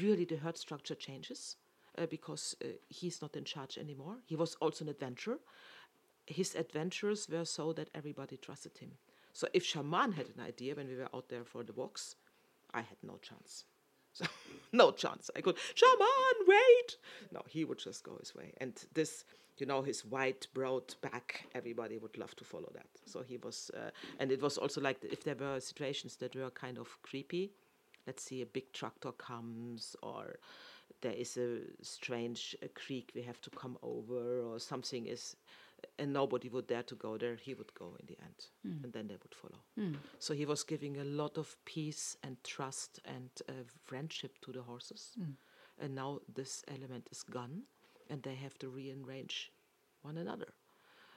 [0.00, 1.56] really the herd structure changes.
[1.96, 4.18] Uh, because uh, he's not in charge anymore.
[4.24, 5.38] He was also an adventurer,
[6.28, 8.92] his adventures were so that everybody trusted him.
[9.32, 12.16] So if Shaman had an idea when we were out there for the walks,
[12.72, 13.64] I had no chance.
[14.72, 15.30] No chance.
[15.34, 16.96] I could, Shaman, wait!
[17.32, 18.52] No, he would just go his way.
[18.58, 19.24] And this,
[19.56, 22.86] you know, his white, broad back, everybody would love to follow that.
[23.06, 26.50] So he was, uh, and it was also like if there were situations that were
[26.50, 27.52] kind of creepy,
[28.06, 30.36] let's see, a big tractor comes or
[31.00, 35.36] there is a strange creek we have to come over or something is
[35.98, 38.46] and nobody would dare to go there he would go in the end.
[38.84, 39.60] And then they would follow.
[40.18, 43.52] So he was giving a lot of peace and trust and uh,
[43.84, 45.16] friendship to the horses.
[45.80, 47.62] And now this element is gone
[48.10, 49.52] and they have to rearrange
[50.02, 50.48] one another.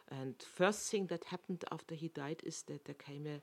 [0.10, 3.42] And first thing that happened after he died is that there came a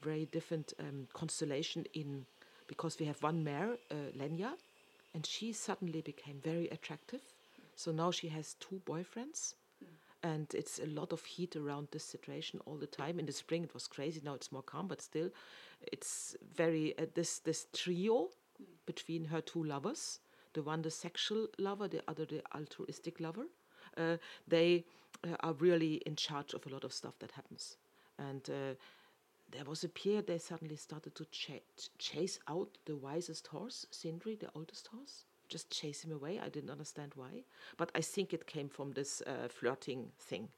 [0.00, 2.24] very different um, constellation in
[2.68, 4.52] because we have one mare, uh, Lenya,
[5.14, 7.22] and she suddenly became very attractive.
[7.74, 9.54] So now she has two boyfriends,
[10.22, 13.18] and it's a lot of heat around this situation all the time.
[13.18, 14.20] In the spring it was crazy.
[14.24, 15.30] Now it's more calm, but still,
[15.92, 18.30] it's very uh, this this trio
[18.86, 20.20] between her two lovers.
[20.54, 23.46] The one the sexual lover, the other the altruistic lover.
[23.96, 24.84] Uh, they
[25.24, 27.76] uh, are really in charge of a lot of stuff that happens,
[28.18, 28.48] and.
[28.48, 28.74] Uh,
[29.50, 31.62] there was a period they suddenly started to ch-
[31.98, 35.24] chase out the wisest horse, Sindri, the oldest horse.
[35.48, 36.38] Just chase him away.
[36.38, 37.44] I didn't understand why,
[37.76, 40.48] but I think it came from this uh, flirting thing.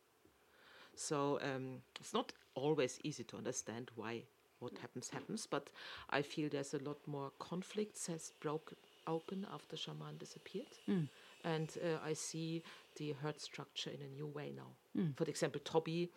[0.95, 4.23] So um, it's not always easy to understand why
[4.59, 5.71] what happens happens, but
[6.11, 8.77] I feel there's a lot more conflicts has broken
[9.07, 10.77] open after Shaman disappeared,
[11.45, 12.63] and uh, I see
[12.97, 14.73] the herd structure in a new way now.
[15.17, 16.11] For example, Toby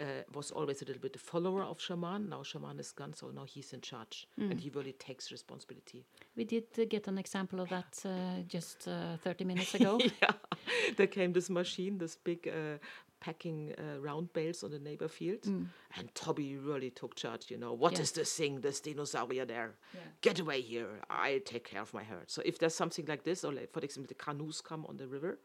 [0.00, 2.28] uh, was always a little bit a follower of Shaman.
[2.28, 6.04] Now Shaman is gone, so now he's in charge, and he really takes responsibility.
[6.36, 10.00] We did uh, get an example of that uh, just uh, 30 minutes ago.
[10.22, 10.32] yeah,
[10.96, 12.78] there came this machine, this big uh,
[13.20, 17.50] packing uh, round bales on the neighbor field, and Toby really took charge.
[17.50, 18.20] You know, what is Yeah.
[18.22, 19.74] this thing, this dinosaur there?
[20.22, 20.88] Get away here!
[21.10, 22.30] I take care of my herd.
[22.30, 25.06] So if there's something like this, or like, for example, the canoes come on the
[25.06, 25.38] river,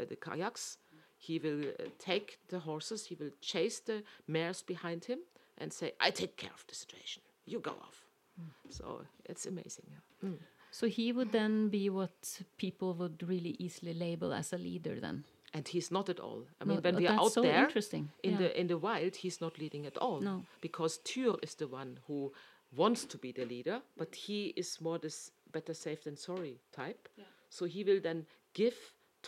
[0.00, 0.78] uh, the kayaks,
[1.18, 5.18] he will uh, take the horses, he will chase the mares behind him,
[5.58, 7.22] and say, "I take care of the situation.
[7.46, 8.04] You go off."
[8.70, 9.86] So it's amazing.
[10.22, 10.30] Yeah.
[10.70, 15.24] So he would then be what people would really easily label as a leader then.
[15.54, 16.42] and he's not at all.
[16.60, 18.10] I mean, No, when we are out so there interesting.
[18.22, 18.38] in Yeah.
[18.38, 20.20] the in the wild, he's not leading at all.
[20.20, 20.44] No.
[20.60, 22.32] because Tyr is the one who
[22.76, 27.08] wants to be the leader, but he is more this better safe than sorry type.
[27.50, 28.76] So he will then give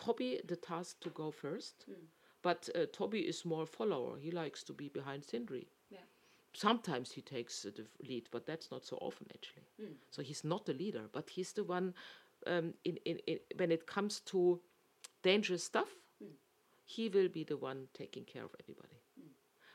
[0.04, 2.06] Toby the task to go first, Hmm.
[2.42, 4.18] but uh, Toby is more follower.
[4.18, 5.66] He likes to be behind Sindri.
[6.52, 9.66] sometimes he takes uh, the lead, but that's not so often actually.
[10.10, 11.94] So he's not the leader, but he's the one.
[12.46, 14.60] Um, in, in, in when it comes to
[15.22, 15.90] dangerous stuff,
[16.84, 18.98] he will be the one taking care of everybody.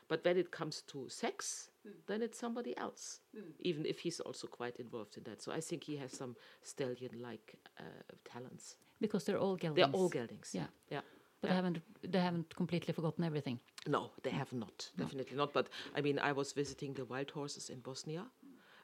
[0.08, 1.70] But when it comes to sex,
[2.06, 3.20] then it's somebody else,
[3.60, 5.42] even if he's also quite involved in that.
[5.42, 7.82] So I think he has some stallion-like uh,
[8.24, 8.76] talents.
[9.00, 9.76] Because they're all geldings.
[9.76, 10.50] They're all geldings.
[10.52, 10.66] Yeah.
[10.90, 11.00] yeah.
[11.40, 13.60] But they haven't they haven't completely forgotten everything.
[13.86, 14.90] No, they have not.
[14.96, 15.52] Definitely not.
[15.52, 18.24] But I mean, I was visiting the wild horses in Bosnia,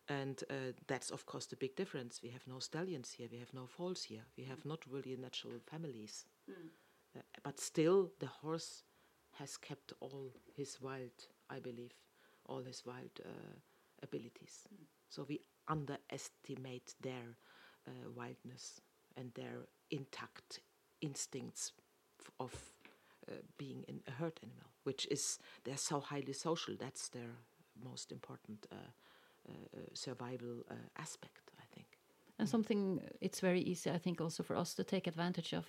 [0.09, 2.21] and uh, that's of course the big difference.
[2.23, 3.29] We have no stallions here.
[3.31, 4.25] We have no foals here.
[4.37, 6.27] We have not really natural families.
[7.17, 8.85] Uh, but still, the horse
[9.39, 11.93] has kept all his wild, I believe,
[12.47, 13.55] all his wild uh,
[14.03, 14.69] abilities.
[15.09, 17.37] So we underestimate their
[17.87, 18.81] uh, wildness
[19.17, 20.61] and their intact
[21.01, 21.73] instincts
[22.39, 22.53] of
[23.29, 26.75] uh, being in a herd animal, which is they're so highly social.
[26.79, 27.37] That's their
[27.85, 31.87] most important uh, uh, uh, survival uh, aspect, I think.
[32.39, 35.67] And something it's very easy, I think, also for us to take advantage of,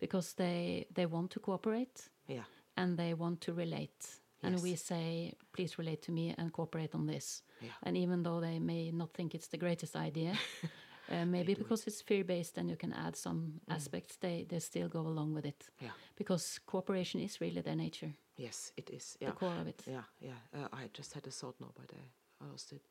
[0.00, 2.44] because they they want to cooperate Yeah,
[2.76, 4.20] and they want to relate.
[4.42, 7.42] And we say, please relate to me and cooperate on this.
[7.60, 7.70] Yeah.
[7.82, 10.38] And even though they may not think it's the greatest idea,
[11.12, 14.88] uh, maybe because it's fear based and you can add some aspects, they, they still
[14.88, 15.68] go along with it.
[15.80, 19.16] yeah, Because cooperation is really their nature, yes, it is.
[19.20, 19.82] the Yeah, core of it.
[19.86, 20.38] yeah, yeah.
[20.54, 22.82] Uh, I just had a thought now, but I, I lost it.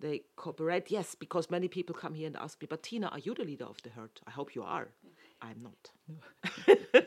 [0.00, 3.34] They cooperate, yes, because many people come here and ask me, but Tina, are you
[3.34, 4.10] the leader of the herd?
[4.26, 4.88] I hope you are.
[5.40, 5.90] I'm not.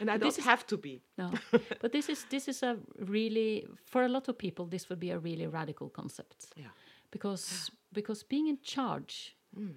[0.00, 1.00] and I don't is- have to be.
[1.16, 1.32] No,
[1.80, 5.10] but this is this is a really for a lot of people this would be
[5.10, 6.70] a really radical concept Yeah.
[7.10, 9.74] because because being in charge Mm.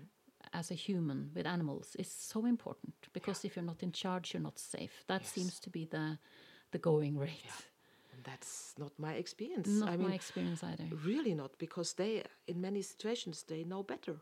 [0.53, 4.43] as a human with animals is so important because if you're not in charge you're
[4.43, 5.03] not safe.
[5.07, 6.17] That seems to be the
[6.71, 7.51] the going rate.
[8.13, 9.67] And that's not my experience.
[9.69, 10.83] Not I my mean, experience either.
[11.05, 14.15] really not, because they, in many situations, they know better.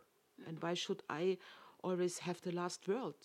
[0.48, 1.38] And why should I
[1.84, 3.16] always have the last word?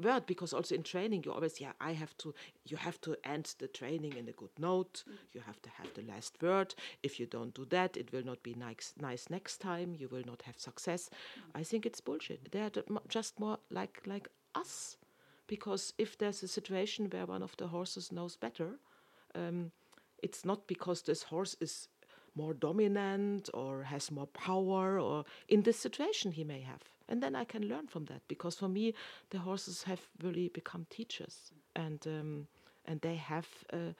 [0.00, 2.34] Word because also in training you always yeah I have to
[2.66, 5.04] you have to end the training in a good note.
[5.32, 6.74] You have to have the last word.
[7.02, 9.94] If you don't do that it will not be nice nice next time.
[9.98, 11.10] You will not have success.
[11.54, 12.52] I think it's bullshit.
[12.52, 12.70] They're
[13.08, 14.96] just more like like us.
[15.48, 18.78] Because if there's a situation where one of the horses knows better
[19.34, 19.70] um,
[20.22, 21.88] it's not because this horse is
[22.34, 27.34] more dominant or has more power or in this situation he may have and then
[27.34, 28.94] i can learn from that because for me
[29.30, 31.52] the horses have really become teachers.
[31.74, 32.46] And um,
[32.84, 33.92] and they have uh,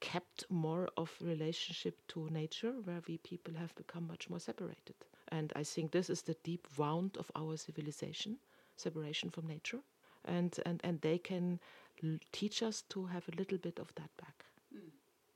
[0.00, 4.94] kept more of relationship to nature where we people have become much more separated.
[5.30, 8.38] And i think this is the deep wound of our civilization
[8.76, 9.80] separation from nature.
[10.24, 11.60] And and and they can
[12.04, 14.44] l- teach us to have a little bit of that back.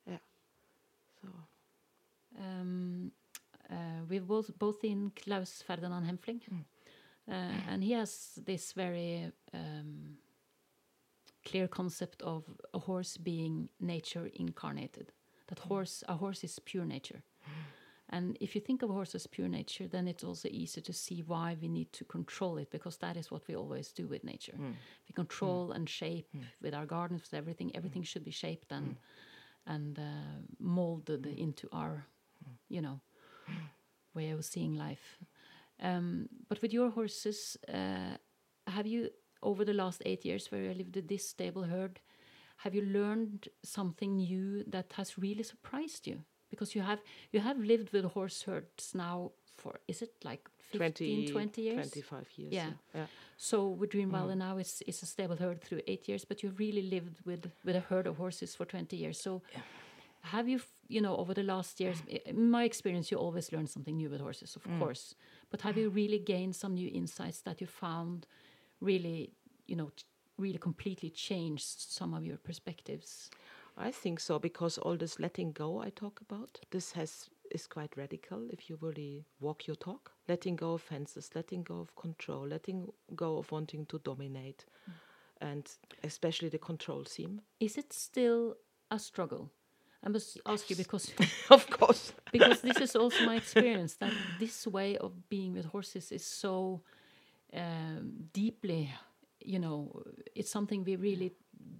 [0.07, 0.19] Yeah.
[1.23, 1.29] So
[2.39, 3.13] Um,
[3.73, 6.43] Eh, we've both both seen Klaus Ferdinand Hempfling,
[7.29, 7.33] uh,
[7.71, 10.19] and he has this very um,
[11.45, 15.13] clear concept of a horse being nature incarnated.
[15.47, 15.69] That mm.
[15.69, 17.23] horse, a horse is pure nature.
[18.09, 20.93] And if you think of a horse as pure nature, then it's also easy to
[20.93, 24.23] see why we need to control it, because that is what we always do with
[24.23, 24.55] nature.
[25.09, 26.29] We control and shape
[26.61, 27.71] with our gardens, with everything.
[27.75, 28.97] Everything should be shaped and
[29.67, 30.03] and uh,
[30.59, 32.05] molded into our,
[32.69, 33.01] you know,
[34.15, 35.19] way of seeing life.
[35.81, 38.17] Um, but with your horses, uh,
[38.67, 39.11] have you
[39.43, 42.01] over the last eight years where you lived this stable herd,
[42.59, 46.21] have you learned something new that has really surprised you?
[46.51, 47.01] Because you have
[47.33, 51.75] you have lived with horse herds now for is it like 15, 20 years?
[51.75, 52.71] 25 years Yeah.
[52.95, 56.43] yeah So with Dream Valley now it's it's a stable herd through eight years, but
[56.43, 59.19] you've really lived with with a herd of horses for twenty years.
[59.21, 59.43] So
[60.23, 62.03] have you you know over the last years?
[62.27, 64.79] In my experience, you always learn something new with horses, of mm.
[64.79, 65.15] course.
[65.51, 68.27] But have you really gained some new insights that you found
[68.81, 69.33] really
[69.67, 69.91] you know
[70.39, 73.31] really completely changed some of your perspectives?
[73.77, 77.97] I think so because all this letting go I talk about, this has is quite
[77.97, 80.13] radical if you really walk your talk.
[80.29, 84.93] Letting go of fences, letting go of control, letting go of wanting to dominate, mm.
[85.41, 85.71] and
[86.05, 87.41] especially the control theme.
[87.61, 88.57] Is it still
[88.91, 89.51] a struggle?
[90.05, 91.13] I must ask you because
[91.51, 92.13] of course.
[92.33, 96.83] because this is also my experience that this way of being with horses is so
[97.55, 98.91] um, deeply,
[99.41, 100.03] you know,
[100.35, 101.33] it's something we really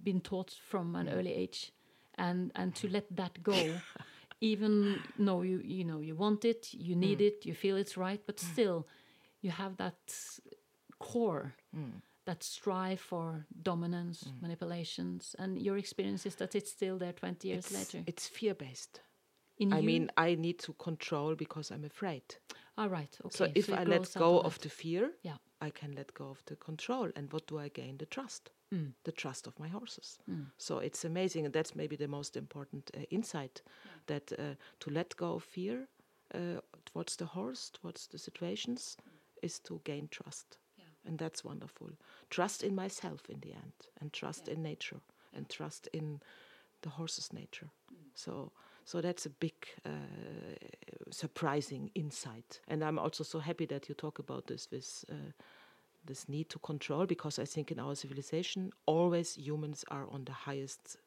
[0.03, 1.71] been taught from an early age,
[2.17, 3.79] and and to let that go,
[4.41, 7.27] even though you you know you want it, you need mm.
[7.27, 8.51] it, you feel it's right, but mm.
[8.53, 8.87] still,
[9.41, 9.99] you have that
[10.99, 11.55] core.
[11.75, 12.01] Mm.
[12.25, 17.65] That strive for dominance, manipulations, and your experience is that it's still there 20 years
[17.65, 18.03] It's, later.
[18.07, 19.01] it's fear based.
[19.57, 19.85] In I you?
[19.85, 22.23] mean, I need to control because I'm afraid.
[22.77, 23.15] All right.
[23.25, 23.37] Okay.
[23.37, 25.37] So if it I let go of the fear, Yeah.
[25.61, 27.11] I can let go of the control.
[27.15, 27.97] And what do I gain?
[27.97, 28.51] The trust.
[28.73, 28.93] Mm.
[29.03, 30.17] The trust of my horses.
[30.57, 31.45] So it's amazing.
[31.45, 33.61] And that's maybe the most important uh, insight
[34.07, 35.87] that uh, to let go of fear
[36.33, 38.97] uh, towards the horse, towards the situations,
[39.41, 40.57] is to gain trust.
[41.05, 41.89] And that's wonderful.
[42.29, 45.01] Trust in myself in the end, and trust in nature,
[45.35, 46.21] and trust in
[46.81, 47.69] the horse's nature.
[48.15, 48.51] So,
[48.85, 49.53] so that's a big,
[49.85, 49.89] uh,
[51.11, 52.61] surprising insight.
[52.67, 55.31] And I'm also so happy that you talk about this with uh,
[56.05, 60.33] this need to control, because I think in our civilization, always humans are on the
[60.33, 60.97] highest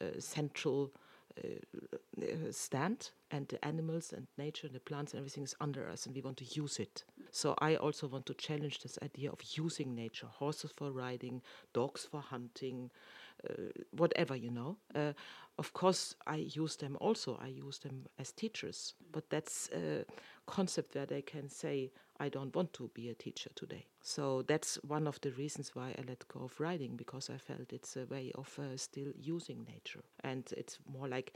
[0.00, 0.92] uh, central
[1.38, 6.06] uh, stand, and the animals and nature and the plants and everything is under us,
[6.06, 7.04] and we want to use it.
[7.30, 12.04] So I also want to challenge this idea of using nature: horses for riding, dogs
[12.10, 12.90] for hunting,
[13.48, 13.52] uh,
[13.92, 14.76] whatever you know.
[14.94, 15.12] Uh,
[15.58, 17.38] of course, I use them also.
[17.40, 20.04] I use them as teachers, but that's a
[20.46, 24.76] concept where they can say, "I don't want to be a teacher today." So that's
[24.84, 28.06] one of the reasons why I let go of riding because I felt it's a
[28.06, 31.32] way of uh, still using nature, and it's more like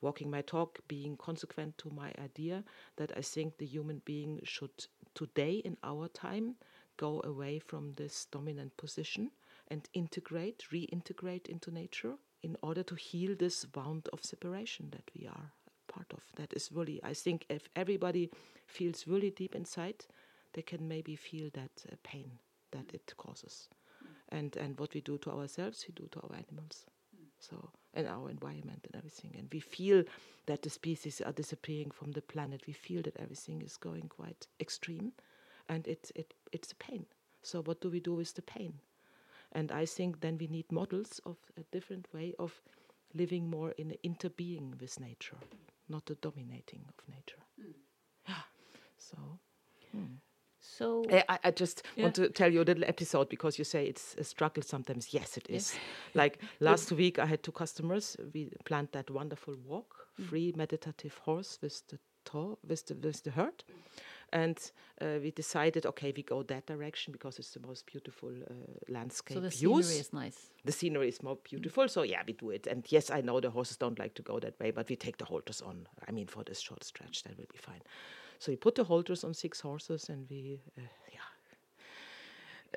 [0.00, 2.64] walking my talk, being consequent to my idea
[2.96, 6.56] that I think the human being should today in our time
[6.96, 9.30] go away from this dominant position
[9.68, 15.26] and integrate, reintegrate into nature in order to heal this wound of separation that we
[15.26, 15.52] are
[15.88, 16.22] part of.
[16.36, 18.30] That is really, I think, if everybody
[18.66, 20.04] feels really deep inside,
[20.52, 22.38] they can maybe feel that uh, pain
[22.72, 23.68] that it causes.
[24.30, 26.86] And, and what we do to ourselves, we do to our animals.
[27.38, 29.34] So, and our environment and everything.
[29.38, 30.04] And we feel
[30.46, 32.62] that the species are disappearing from the planet.
[32.66, 35.12] We feel that everything is going quite extreme
[35.68, 37.06] and it, it, it's a pain.
[37.42, 38.74] So, what do we do with the pain?
[39.52, 42.60] And I think then we need models of a different way of
[43.14, 45.36] living more in interbeing with nature,
[45.88, 47.42] not the dominating of nature.
[47.60, 47.74] Mm.
[48.28, 48.34] Yeah.
[48.98, 49.16] So.
[49.92, 50.16] Hmm.
[50.62, 52.04] So I, I- I just Yeah.
[52.04, 55.12] want to tell you a little episode because you say it's a struggle sometimes.
[55.12, 55.76] Yes, it is.
[56.14, 58.16] like last week, I had two customers.
[58.32, 63.30] We planned that wonderful walk, free meditative horse with the tour, with the with the
[63.32, 63.64] herd,
[64.32, 64.56] and
[65.00, 68.54] uh, we decided, okay, we go that direction because it's the most beautiful uh,
[68.88, 70.50] landscape so the views scenery is nice.
[70.64, 71.88] the scenery is more beautiful.
[71.88, 72.66] So yeah, we do it.
[72.68, 75.16] And yes, I know the horses don't like to go that way, but we take
[75.18, 75.88] the halters on.
[76.08, 77.82] I mean, for this short stretch, that will be fine.
[78.42, 80.82] So we put the halters on six horses, and we, uh,
[81.12, 81.20] yeah,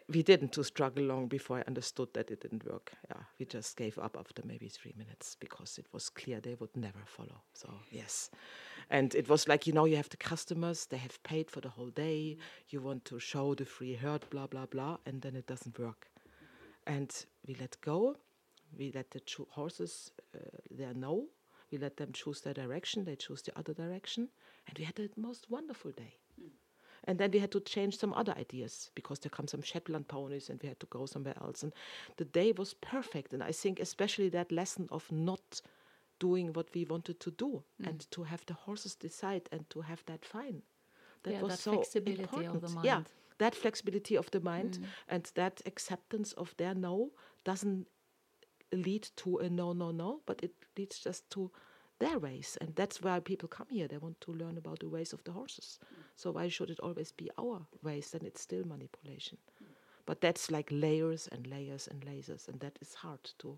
[0.07, 2.91] we didn't to struggle long before I understood that it didn't work.
[3.09, 6.77] Yeah, we just gave up after maybe three minutes because it was clear they would
[6.77, 7.41] never follow.
[7.53, 8.29] So yes,
[8.91, 11.69] and it was like you know you have the customers, they have paid for the
[11.69, 12.37] whole day.
[12.69, 16.07] You want to show the free herd, blah blah blah, and then it doesn't work
[16.87, 18.15] and we let go.
[18.77, 20.39] We let the horses uh,
[20.69, 21.25] their know.
[21.75, 23.03] We let them choose their direction.
[23.03, 24.29] They choose the other direction,
[24.65, 26.15] and we had the most wonderful day.
[26.39, 26.47] Hmm.
[27.03, 30.49] And then we had to change some other ideas because there come some Shetland ponies,
[30.49, 31.63] and we had to go somewhere else.
[31.63, 31.73] And
[32.15, 33.33] the day was perfect.
[33.33, 35.61] And I think especially that lesson of not
[36.19, 37.89] doing what we wanted to do hmm.
[37.89, 40.61] and to have the horses decide and to have that fine.
[41.23, 42.85] That Yeah, was that so flexibility of the important.
[42.85, 43.01] Yeah,
[43.37, 44.85] that flexibility of the mind hmm.
[45.09, 47.11] and that acceptance of their no
[47.43, 47.87] doesn't
[48.75, 51.51] lead to a no, no, no, but it leads just to
[51.99, 52.57] their ways.
[52.61, 53.87] And that's why people come here.
[53.87, 55.79] They want to learn about the ways of the horses.
[56.15, 58.11] So why should it always be our ways?
[58.11, 59.37] Then it's still manipulation.
[60.05, 63.57] But that's like layers and layers and layers, and that is hard to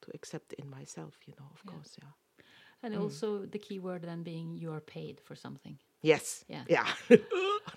[0.00, 2.44] to accept in myself, you know, of course, yeah.
[2.84, 3.02] And mm.
[3.02, 5.78] also the key word then being you are paid for something.
[6.00, 6.44] Yes.
[6.46, 6.62] Yeah.
[6.68, 6.86] Yeah.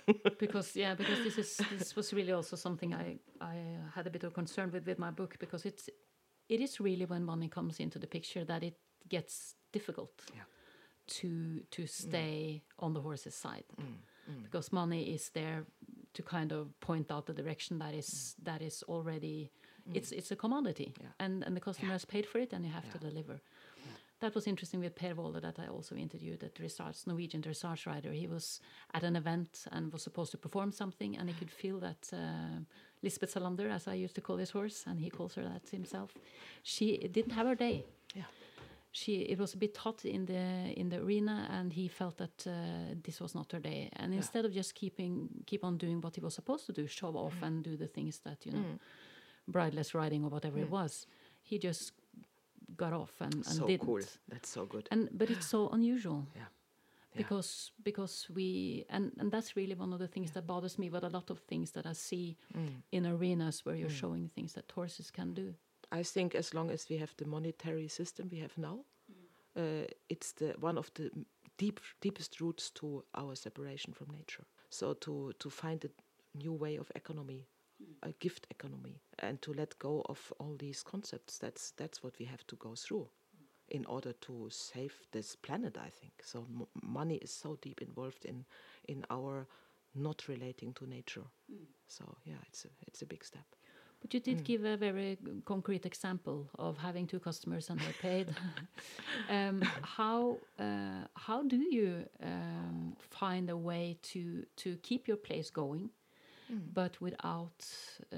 [0.38, 3.56] because yeah, because this is this was really also something I I
[3.94, 5.90] had a bit of concern with with my book because it's
[6.48, 8.76] it is really when money comes into the picture that it
[9.08, 10.44] gets difficult Yeah.
[11.06, 11.28] to
[11.70, 11.88] to mm.
[11.88, 13.64] stay on the horse's side.
[13.80, 13.96] Mm,
[14.30, 14.42] mm.
[14.42, 15.64] Because money is there
[16.14, 19.50] to kind of point out the direction that is that is already
[19.94, 21.08] it's it's a commodity Yeah.
[21.18, 23.40] and and the customer has paid for it and you have to deliver.
[24.22, 28.12] That was interesting with Per Wolle that I also interviewed at dressage, Norwegian dressage rider.
[28.12, 28.60] He was
[28.94, 32.60] at an event and was supposed to perform something, and he could feel that uh,
[33.02, 36.14] Lisbeth Salander, as I used to call his horse, and he calls her that himself,
[36.62, 37.84] she didn't have her day.
[38.14, 38.22] Yeah.
[38.92, 42.46] She it was a bit hot in the in the arena, and he felt that
[42.46, 43.90] uh, this was not her day.
[43.96, 47.12] And instead of just keeping keep on doing what he was supposed to do, show
[47.16, 48.78] off and do the things that you know,
[49.50, 51.08] brideless riding or whatever it was,
[51.42, 51.92] he just
[52.76, 53.86] got off and, and so didn't.
[53.86, 54.00] cool.
[54.28, 54.88] That's so good.
[54.90, 56.42] And but it's so unusual yeah.
[56.42, 57.16] Yeah.
[57.22, 60.88] because because we and and that's really one of the things that bothers me.
[60.90, 62.82] But a lot of things that I see Mm.
[62.90, 65.54] in arenas where you're showing things that horses can do.
[66.00, 68.78] I think as long as we have the monetary system we have now,
[69.56, 71.10] uh, it's the one of the
[71.58, 74.44] deep deepest roots to our separation from nature.
[74.70, 75.88] So to to find a
[76.38, 77.46] new way of economy,
[78.02, 81.38] a gift economy, and to let go of all these concepts.
[81.38, 83.08] That's that's what we have to go through
[83.68, 85.76] in order to save this planet.
[85.78, 86.46] I think so.
[86.60, 88.44] M- money is so deep involved in
[88.88, 89.46] in our
[89.94, 91.24] not relating to nature.
[91.88, 93.44] So yeah, it's a it's a big step.
[94.00, 98.34] But you did give a very concrete example of having two customers and they paid.
[99.30, 105.50] um, how uh, how do you um, find a way to to keep your place
[105.50, 105.90] going,
[106.74, 107.64] but without
[108.12, 108.16] uh,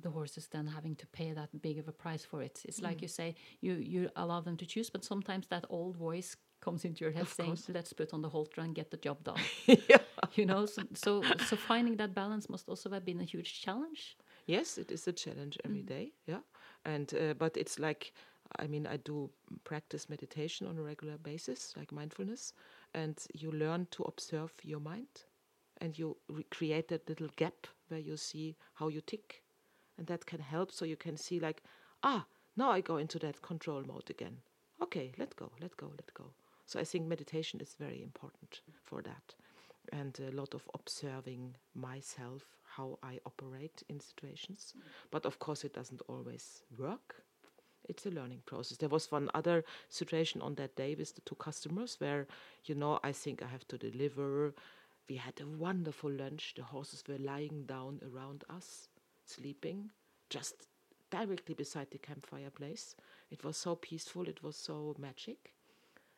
[0.00, 2.62] the horses then having to pay that big of a price for it?
[2.64, 6.36] It's like you say, you you allow them to choose, but sometimes that old voice
[6.60, 7.68] comes into your head Of saying, course.
[7.68, 9.98] "Let's put on the halter and get the job done." yeah.
[10.34, 14.16] you know, so, so so finding that balance must also have been a huge challenge.
[14.46, 16.12] Yes, it is a challenge every day.
[16.26, 16.40] Yeah,
[16.84, 18.12] and uh, but it's like,
[18.58, 19.30] I mean, I do
[19.64, 22.52] practice meditation on a regular basis, like mindfulness,
[22.94, 25.24] and you learn to observe your mind,
[25.82, 29.42] and you re- create that little gap where you see how you tick,
[29.98, 30.72] and that can help.
[30.72, 31.62] So you can see like,
[32.02, 32.24] ah,
[32.56, 34.38] now I go into that control mode again.
[34.80, 36.30] Okay, let go, let go, let go.
[36.66, 39.34] So I think meditation is very important for that
[39.92, 42.42] and a lot of observing myself,
[42.76, 44.74] how I operate in situations.
[45.10, 47.16] But of course, it doesn't always work.
[47.88, 48.78] It's a learning process.
[48.78, 52.26] There was one other situation on that day with the two customers where,
[52.64, 54.54] you know, I think I have to deliver.
[55.08, 56.54] We had a wonderful lunch.
[56.56, 58.88] The horses were lying down around us,
[59.24, 59.90] sleeping,
[60.30, 60.66] just
[61.10, 62.96] directly beside the campfire place.
[63.30, 65.52] It was so peaceful, it was so magic.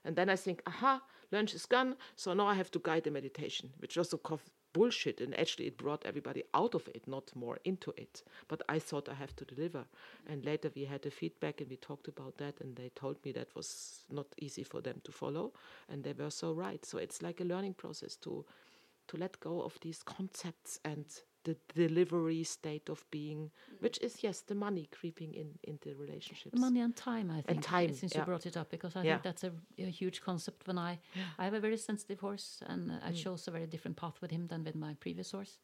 [0.05, 3.11] And then I think, aha, lunch is gone, so now I have to guide the
[3.11, 5.21] meditation, which was of course bullshit.
[5.21, 8.23] And actually, it brought everybody out of it, not more into it.
[8.49, 9.85] But I thought I have to deliver.
[10.29, 13.33] And later we had a feedback and we talked about that, and they told me
[13.33, 15.53] that was not easy for them to follow,
[15.89, 16.85] and they were so right.
[16.85, 18.45] So it's like a learning process to
[19.09, 21.05] to let go of these concepts and
[21.45, 23.51] the delivery state of being,
[23.81, 26.59] which is yes, the money creeping in into relationships.
[26.59, 28.21] Money and time, I think, time, since yeah.
[28.21, 29.13] you brought it up, because I Yeah.
[29.15, 30.67] think that's a, a huge concept.
[30.67, 30.99] When I,
[31.39, 33.23] I have a very sensitive horse, and I Mm.
[33.25, 35.59] chose a very different path with him than with my previous horse.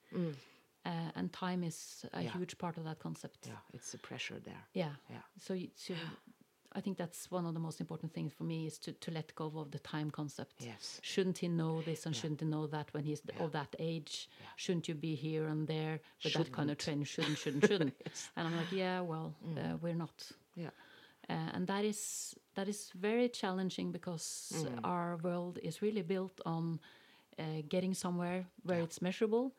[0.85, 2.33] Uh, and time is a Yeah.
[2.33, 3.47] huge part of that concept.
[3.47, 4.67] Yeah, it's the pressure there.
[4.75, 4.95] Yeah.
[5.09, 5.23] Yeah.
[5.39, 5.95] So, you, so
[6.73, 9.35] I think that's one of the most important things for me is to, to let
[9.35, 10.55] go of the time concept.
[10.61, 11.01] Yes.
[11.03, 14.29] Shouldn't he know this and shouldn't he know that when he's of that age?
[14.57, 17.09] Shouldn't you be here and there with that kind of trend?
[17.09, 17.95] Shouldn't, shouldn't, shouldn't.
[18.37, 19.59] And I'm like, yeah, well, Mm.
[19.59, 20.31] uh, we're not.
[20.55, 20.71] Yeah.
[21.29, 24.81] Uh, and that is that is very challenging because Mm.
[24.85, 26.79] our world is really built on
[27.39, 29.53] uh, getting somewhere where it's measurable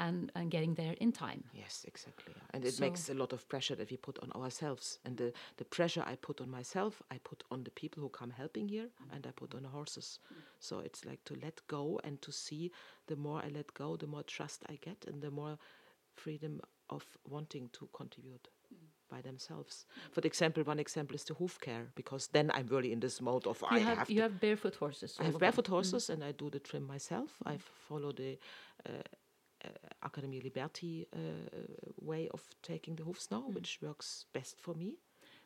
[0.00, 1.44] and, and getting there in time.
[1.52, 2.34] Yes, exactly.
[2.52, 4.98] And it So- makes a lot of pressure that we put on ourselves.
[5.04, 8.30] And the, the pressure I put on myself, I put on the people who come
[8.30, 10.18] helping here, and I put on the horses.
[10.58, 12.72] So it's like to let go and to see
[13.06, 15.58] the more I let go, the more trust I get, and the more
[16.14, 18.48] freedom of wanting to contribute
[19.10, 19.86] by themselves.
[20.12, 23.46] For example, one example is the hoof care, because then I'm really in this mode
[23.46, 25.16] of I have, have you have barefoot horses.
[25.20, 27.30] I have barefoot horses and I do the trim myself.
[27.44, 28.38] I follow the
[28.88, 29.02] uh,
[29.64, 29.68] uh,
[30.02, 31.18] Academia Liberti uh,
[32.00, 34.94] way of taking the hoofs now, which works best for me.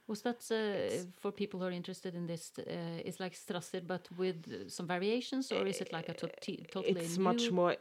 [0.06, 2.52] Was that uh, for people who are interested in this?
[2.58, 2.62] Uh,
[3.04, 6.28] it's like Strasser, but with some variations, or is it like a to-
[6.70, 7.24] totally it's new?
[7.24, 7.76] much more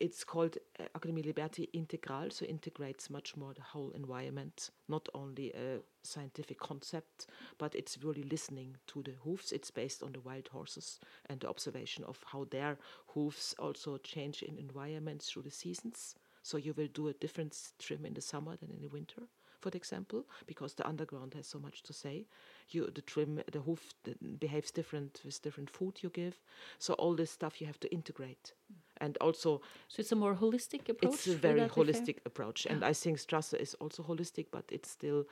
[0.00, 5.52] it's called uh, Academia Liberti Integral, so integrates much more the whole environment, not only
[5.54, 7.26] a scientific concept,
[7.58, 9.50] but it's really listening to the hoofs.
[9.50, 14.42] It's based on the wild horses and the observation of how their hoofs also change
[14.44, 16.14] in environments through the seasons.
[16.44, 19.22] So you will do a different trim in the summer than in the winter,
[19.60, 22.26] for example, because the underground has so much to say.
[22.68, 23.94] You the trim the hoof
[24.38, 26.34] behaves different with different food you give.
[26.78, 28.54] So all this stuff you have to integrate,
[29.00, 31.14] and also So it's a more holistic approach.
[31.14, 32.66] it's a very holistic approach.
[32.66, 35.24] And I think Strasser is also holistic, but it's still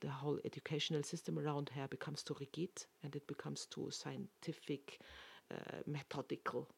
[0.00, 5.00] the whole educational system around here becomes too rigid and it becomes too scientific,
[5.50, 6.68] uh, methodical.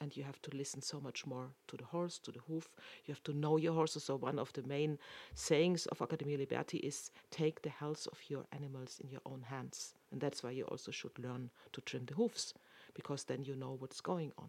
[0.00, 2.68] And you have to listen so much more to the horse, to the hoof.
[3.04, 4.04] You have to know your horses.
[4.04, 4.98] So one of the main
[5.34, 9.94] sayings of Academia Liberti is take the health of your animals in your own hands.
[10.12, 12.54] And that's why you also should learn to trim the hoofs,
[12.94, 14.48] because then you know what's going on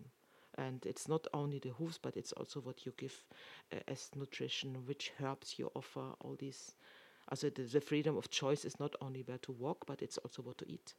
[0.59, 3.23] and it's not only the hooves but it's also what you give
[3.73, 6.75] uh, as nutrition which herbs you offer all these
[7.29, 10.41] also the, the freedom of choice is not only where to walk but it's also
[10.41, 10.93] what to eat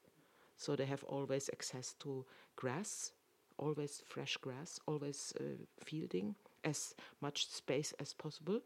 [0.56, 2.24] so they have always access to
[2.56, 3.12] grass
[3.60, 5.42] always fresh grass always uh,
[5.84, 6.34] fielding
[6.64, 8.60] as much space as possible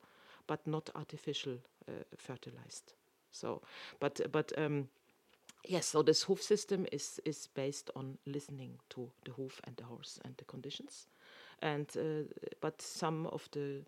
[0.47, 1.57] but not artificial
[1.89, 2.95] uh, fertilized
[3.31, 3.63] so
[4.01, 4.89] but but um,
[5.67, 9.85] Yes, so this hoof system is is based on listening to the hoof and the
[9.85, 11.07] horse and the conditions,
[11.63, 12.29] and uh,
[12.61, 13.83] but some of the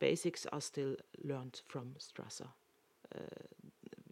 [0.00, 2.48] basics are still learned from Strasser.
[3.14, 3.20] Uh,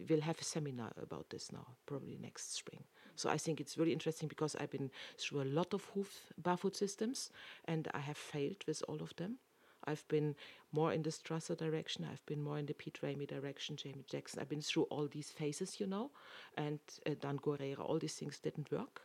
[0.09, 2.83] we'll have a seminar about this now, probably next spring.
[3.19, 6.77] So I think it's really interesting because I've been through a lot of hoof barefoot
[6.77, 7.31] systems,
[7.65, 9.39] and I have failed with all of them.
[9.83, 10.35] I've been
[10.71, 12.07] more in the Strasser direction.
[12.09, 14.39] I've been more in the Pete Ramey direction, Jamie Jackson.
[14.39, 16.11] I've been through all these phases, you know,
[16.55, 17.79] and uh, Dan Guerrera.
[17.79, 19.01] All these things didn't work,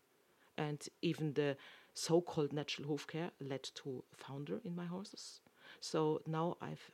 [0.57, 1.57] and even the
[1.95, 5.41] so-called natural hoof care led to founder in my horses.
[5.81, 6.89] So now I've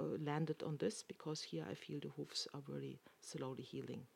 [0.00, 4.06] uh, landed on this because here I feel the hoofs are really slowly healing.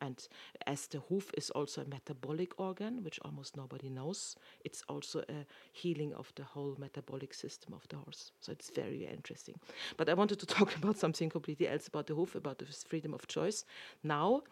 [0.00, 0.26] And
[0.66, 5.44] as the hoof is also a metabolic organ, which almost nobody knows, it's also a
[5.72, 8.32] healing of the whole metabolic system of the horse.
[8.40, 9.58] So it's very, interesting.
[9.96, 13.14] But I wanted to talk about something completely else about the hoof, about the freedom
[13.14, 13.64] of choice.
[14.02, 14.42] Now,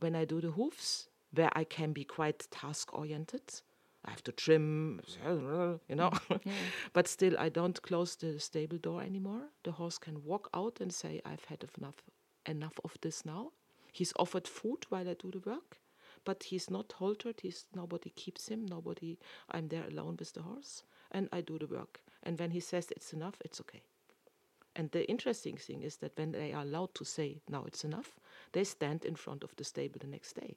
[0.00, 3.42] when I do the hoofs, where I can be quite task oriented,
[4.04, 5.00] I have to trim,
[5.88, 6.10] you know.
[6.10, 6.34] Mm-hmm.
[6.48, 6.52] Yeah.
[6.92, 9.50] but still, I don't close the stable door anymore.
[9.64, 12.02] The horse can walk out and say, "I've had enough,
[12.46, 13.52] enough of this now."
[13.92, 15.78] He's offered food while I do the work,
[16.24, 17.40] but he's not haltered.
[17.40, 18.66] He's nobody keeps him.
[18.66, 19.18] Nobody.
[19.50, 22.00] I'm there alone with the horse, and I do the work.
[22.22, 23.82] And when he says it's enough, it's okay.
[24.76, 28.20] And the interesting thing is that when they are allowed to say now it's enough,
[28.52, 30.56] they stand in front of the stable the next day.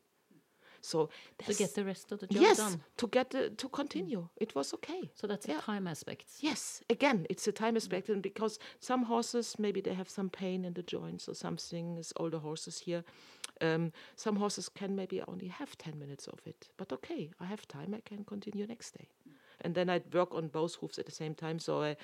[0.82, 1.09] So
[1.45, 2.82] to get the rest of the job yes, done.
[2.97, 4.29] to get the, to continue, mm.
[4.38, 5.09] it was okay.
[5.15, 5.59] So that's yeah.
[5.59, 6.25] a time aspect.
[6.39, 7.77] Yes, again, it's a time mm.
[7.77, 11.97] aspect, and because some horses maybe they have some pain in the joints or something.
[11.97, 13.03] As older horses here,
[13.61, 16.69] um, some horses can maybe only have ten minutes of it.
[16.77, 17.93] But okay, I have time.
[17.93, 19.34] I can continue next day, mm.
[19.61, 21.59] and then I work on both hoofs at the same time.
[21.59, 21.95] So I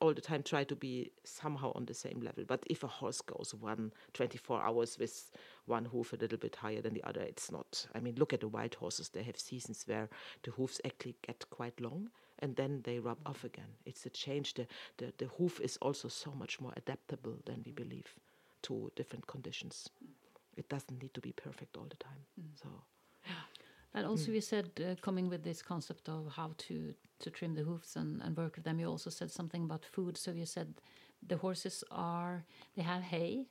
[0.00, 2.44] all the time try to be somehow on the same level.
[2.46, 5.30] But if a horse goes one 24 hours with
[5.66, 7.86] one hoof a little bit higher than the other, it's not.
[7.94, 9.08] I mean, look at the white horses.
[9.08, 10.08] They have seasons where
[10.42, 13.68] the hoofs actually get quite long and then they rub off again.
[13.84, 14.54] It's a change.
[14.54, 14.66] The,
[14.98, 18.14] the, the hoof is also so much more adaptable than we believe
[18.62, 19.88] to different conditions.
[20.56, 22.26] It doesn't need to be perfect all the time.
[22.40, 22.60] Mm.
[22.62, 22.68] So.
[23.94, 24.34] And also, mm.
[24.34, 28.22] you said uh, coming with this concept of how to to trim the hoofs and,
[28.22, 28.78] and work with them.
[28.78, 30.16] You also said something about food.
[30.16, 30.74] So you said
[31.26, 32.44] the horses are
[32.76, 33.46] they have hay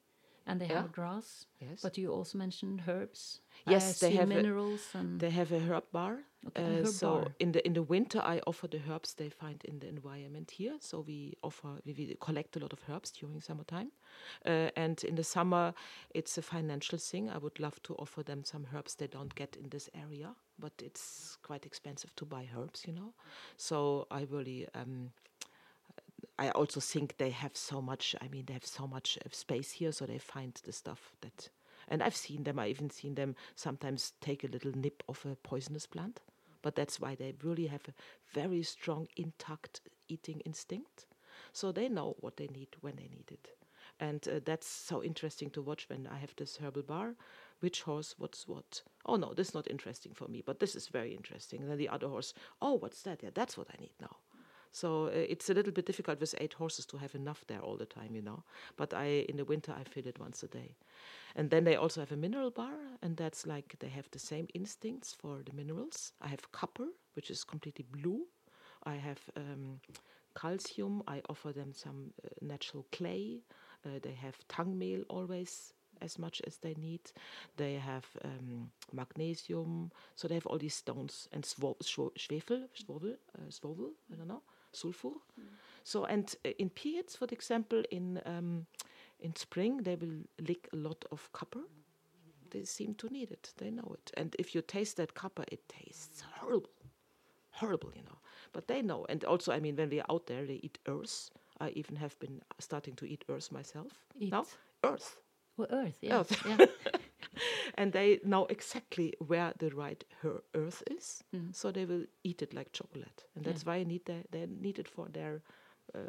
[0.47, 0.81] and they yeah.
[0.81, 1.45] have grass.
[1.59, 1.81] Yes.
[1.81, 3.41] But you also mentioned herbs.
[3.67, 6.19] Yes, they have minerals a, and they have a herb bar.
[6.47, 7.27] Okay, uh, herb so bar.
[7.39, 10.77] in the in the winter, I offer the herbs they find in the environment here.
[10.79, 13.91] So we offer we, we collect a lot of herbs during summertime,
[14.45, 15.73] uh, and in the summer,
[16.15, 17.29] it's a financial thing.
[17.29, 20.73] I would love to offer them some herbs they don't get in this area, but
[20.81, 23.13] it's quite expensive to buy herbs, you know.
[23.57, 24.67] So I really.
[24.73, 25.11] Um,
[26.39, 28.15] I also think they have so much.
[28.21, 31.49] I mean, they have so much space here, so they find the stuff that.
[31.87, 32.59] And I've seen them.
[32.59, 36.19] I even seen them sometimes take a little nip of a poisonous plant,
[36.61, 37.93] but that's why they really have a
[38.33, 41.05] very strong, intact eating instinct.
[41.53, 43.47] So they know what they need when they need it,
[43.99, 47.15] and uh, that's so interesting to watch when I have this herbal bar.
[47.61, 48.15] Which horse?
[48.17, 48.81] What's what?
[49.05, 51.61] Oh no, this is not interesting for me, but this is very interesting.
[51.61, 52.33] And then the other horse.
[52.61, 53.23] Oh, what's that?
[53.23, 54.17] Yeah, that's what I need now.
[54.71, 57.77] So uh, it's a little bit difficult with eight horses to have enough there all
[57.77, 58.43] the time, you know.
[58.75, 60.75] But I in the winter I fill it once a day,
[61.35, 64.47] and then they also have a mineral bar, and that's like they have the same
[64.53, 66.11] instincts for the minerals.
[66.21, 68.25] I have copper, which is completely blue.
[68.83, 69.79] I have um,
[70.39, 71.03] calcium.
[71.07, 73.41] I offer them some uh, natural clay.
[73.85, 77.01] Uh, they have tongue meal always as much as they need.
[77.55, 83.89] They have um, magnesium, so they have all these stones and swo- schwefel, swovel, uh,
[84.13, 84.43] I don't know
[84.77, 85.09] sulfur.
[85.39, 85.43] Mm.
[85.83, 88.65] So, and uh, in periods, for example, in um,
[89.19, 91.61] in spring, they will lick a lot of copper.
[92.51, 93.53] They seem to need it.
[93.57, 94.11] They know it.
[94.17, 96.71] And if you taste that copper, it tastes horrible,
[97.51, 98.19] horrible, you know.
[98.53, 99.05] But they know.
[99.09, 101.29] And also, I mean, when we are out there, they eat earth.
[101.59, 103.91] I even have been starting to eat earth myself.
[104.19, 104.31] Eat.
[104.31, 104.45] Now,
[104.83, 105.17] earth.
[105.57, 106.19] Well, earth, yeah.
[106.19, 106.43] Earth.
[106.47, 106.65] yeah.
[107.77, 111.55] and they know exactly where the right her earth is, mm.
[111.55, 113.71] so they will eat it like chocolate, and that's yeah.
[113.71, 115.41] why I need the, they need it for their
[115.95, 115.99] uh,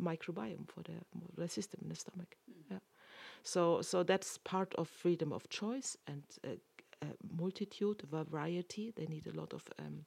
[0.00, 1.02] microbiome for their,
[1.36, 2.36] their system in the stomach.
[2.50, 2.70] Mm.
[2.70, 2.78] Yeah,
[3.42, 6.56] so so that's part of freedom of choice and uh,
[7.02, 7.06] uh,
[7.36, 8.92] multitude, variety.
[8.96, 10.04] They need a lot of um,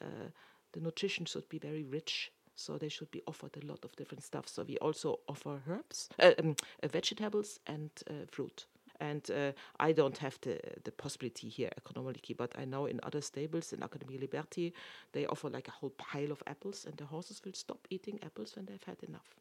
[0.00, 0.30] uh,
[0.72, 4.22] the nutrition should be very rich so they should be offered a lot of different
[4.22, 4.46] stuff.
[4.46, 8.66] So we also offer herbs, uh, um, uh, vegetables, and uh, fruit
[9.00, 13.20] and uh, I don't have the, the possibility here economically, but I know in other
[13.20, 14.72] stables in Academia Liberti,
[15.12, 18.54] they offer like a whole pile of apples, and the horses will stop eating apples
[18.56, 19.36] when they've had enough.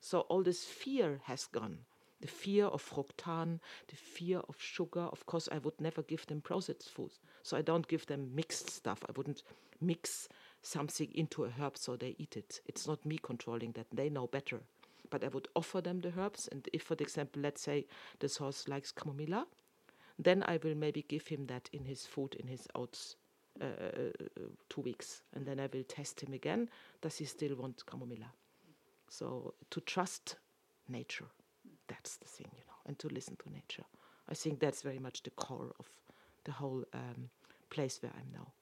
[0.00, 1.78] So all this fear has gone.
[2.20, 5.00] the fear of fructan, the fear of sugar.
[5.00, 7.12] Of course, I would never give them processed food.
[7.42, 9.02] So I don't give them mixed stuff.
[9.08, 9.42] I wouldn't
[9.80, 10.28] mix
[10.62, 12.60] something into a herb so they eat it.
[12.66, 13.86] It's not me controlling that.
[13.92, 14.60] They know better.
[15.10, 16.48] But I would offer them the herbs.
[16.52, 17.86] And if, for example, let's say
[18.20, 19.46] this horse likes chamomilla,
[20.18, 23.16] then I will maybe give him that in his food, in his oats,
[23.60, 25.22] uh, uh two weeks.
[25.34, 26.68] And then I will test him again.
[27.00, 28.30] Does he still want chamomilla?
[29.08, 30.36] So to trust
[30.88, 31.26] nature,
[31.88, 33.84] that's the thing, you know, and to listen to nature.
[34.28, 35.86] I think that's very much the core of
[36.44, 37.28] the whole um,
[37.68, 38.52] place where I'm now,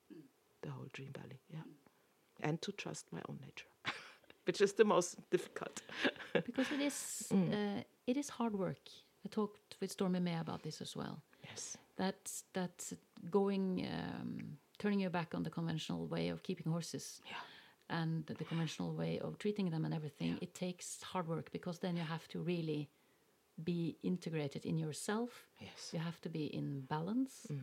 [0.63, 1.61] the whole Dream Valley, yeah.
[2.41, 3.67] And to trust my own nature,
[4.45, 5.83] which is the most difficult.
[6.59, 7.53] because it is, mm.
[7.53, 8.89] uh, it is hard work.
[9.25, 11.23] I talked with Stormy May about this as well.
[11.45, 11.77] Yes.
[11.97, 12.95] That's that's
[13.31, 17.21] going, um, turning your back on the conventional way of keeping horses.
[17.27, 17.37] Yeah
[17.91, 20.43] and the conventional way of treating them and everything, yeah.
[20.43, 22.89] it takes hard work because then you have to really
[23.65, 25.47] be integrated in yourself.
[25.59, 25.91] Yes.
[25.93, 27.47] You have to be in balance.
[27.51, 27.61] Mm.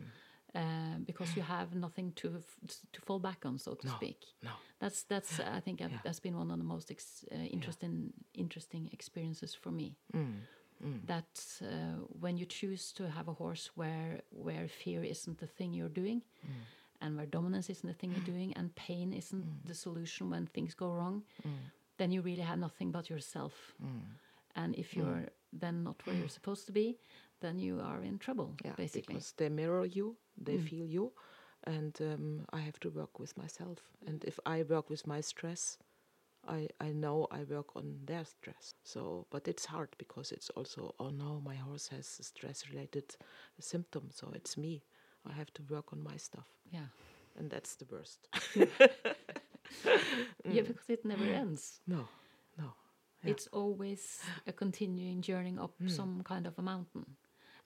[0.54, 2.40] Uh, because you have nothing to
[2.92, 4.20] to fall back on, so to no, speak.
[4.42, 4.50] No.
[4.80, 5.88] That's that's I think yeah.
[6.04, 8.42] that's been one of the most ex, uh, interesting yeah.
[8.42, 9.96] interesting experiences for me.
[10.14, 10.34] Mm.
[10.84, 11.06] Mm.
[11.06, 15.74] That uh, when you choose to have a horse where where fear isn't the thing
[15.74, 16.64] you're doing, mm
[17.00, 19.68] and where dominance isn't the thing you're doing and pain isn't mm.
[19.68, 21.50] the solution when things go wrong, mm.
[21.98, 23.74] then you really have nothing but yourself.
[23.82, 24.00] Mm.
[24.54, 26.98] And if you're then not where you're supposed to be,
[27.40, 29.14] then you are in trouble, yeah, basically.
[29.14, 30.68] Because they mirror you, they mm.
[30.68, 31.12] feel you,
[31.64, 33.78] and um, I have to work with myself.
[34.06, 35.78] And if I work with my stress,
[36.48, 38.74] I, I know I work on their stress.
[38.84, 43.16] So, but it's hard because it's also, oh no, my horse has a stress related
[43.58, 44.82] symptom, so it's me.
[45.28, 46.46] I have to work on my stuff.
[46.70, 46.88] Yeah.
[47.36, 48.28] And that's the worst.
[50.44, 51.80] yeah, because it never ends.
[51.86, 52.08] No,
[52.56, 52.72] no.
[53.24, 53.32] Yeah.
[53.32, 55.90] It's always a continuing journey up mm.
[55.90, 57.16] some kind of a mountain.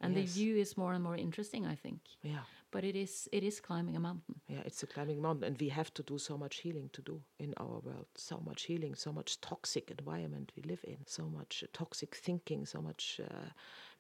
[0.01, 0.33] And yes.
[0.33, 2.01] the view is more and more interesting, I think.
[2.23, 2.45] Yeah.
[2.71, 4.41] But it is it is climbing a mountain.
[4.49, 7.21] Yeah, it's a climbing mountain and we have to do so much healing to do
[7.39, 8.07] in our world.
[8.15, 12.67] So much healing, so much toxic environment we live in, so much uh, toxic thinking,
[12.67, 13.51] so much uh,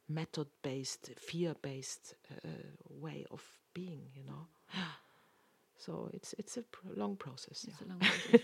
[0.08, 2.48] method based, fear based uh,
[2.88, 3.42] way of
[3.74, 4.46] being, you know.
[5.76, 7.64] so it's it's a pr long process.
[7.68, 7.86] It's yeah.
[7.86, 8.40] a long process.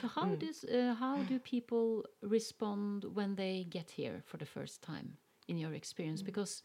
[0.00, 0.38] so how mm.
[0.38, 5.16] does uh, how do people respond when they get here for the first time
[5.48, 6.22] in your experience?
[6.22, 6.26] Mm.
[6.26, 6.62] Because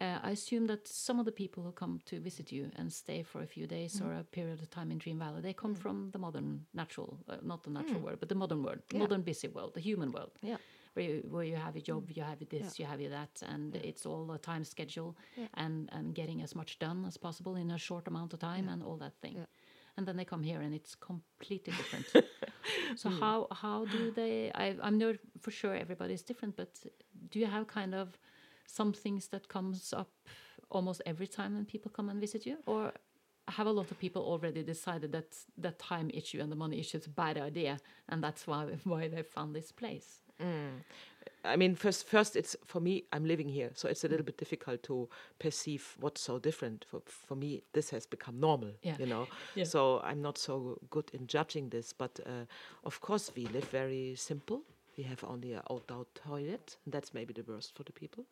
[0.00, 3.22] uh, I assume that some of the people who come to visit you and stay
[3.22, 4.06] for a few days mm.
[4.06, 5.78] or a period of time in Dream Valley, they come mm.
[5.78, 8.04] from the modern natural, uh, not the natural mm.
[8.04, 9.00] world, but the modern world, yeah.
[9.00, 10.32] modern busy world, the human world.
[10.42, 10.56] Yeah
[10.94, 12.16] where you, where you have a job, mm.
[12.16, 12.84] you have this, yeah.
[12.84, 15.16] you have that, and it's all a time schedule
[15.54, 18.82] and, and getting as much done as possible in a short amount of time and
[18.82, 19.46] all that thing.
[19.96, 22.06] And then they come here and it's completely different.
[22.96, 23.20] so mm.
[23.20, 24.50] how how do they?
[24.54, 26.70] I, I'm not for sure everybody is different, but
[27.30, 28.16] do you have kind of
[28.70, 30.10] some things that comes up
[30.70, 32.92] almost every time when people come and visit you, or
[33.48, 36.98] have a lot of people already decided that the time issue and the money issue
[36.98, 40.22] is a bad idea, and that's why why they found this place?
[40.40, 40.82] Mm.
[41.44, 43.04] I mean, first, first, it's for me.
[43.12, 45.08] I'm living here, so it's a little bit difficult to
[45.38, 46.84] perceive what's so different.
[46.88, 48.72] For for me, this has become normal.
[48.82, 48.96] Yeah.
[48.98, 49.64] You know, yeah.
[49.64, 51.92] so I'm not so good in judging this.
[51.92, 52.46] But uh,
[52.84, 54.62] of course, we live very simple.
[54.96, 56.76] We have only an outdoor toilet.
[56.86, 58.24] That's maybe the worst for the people,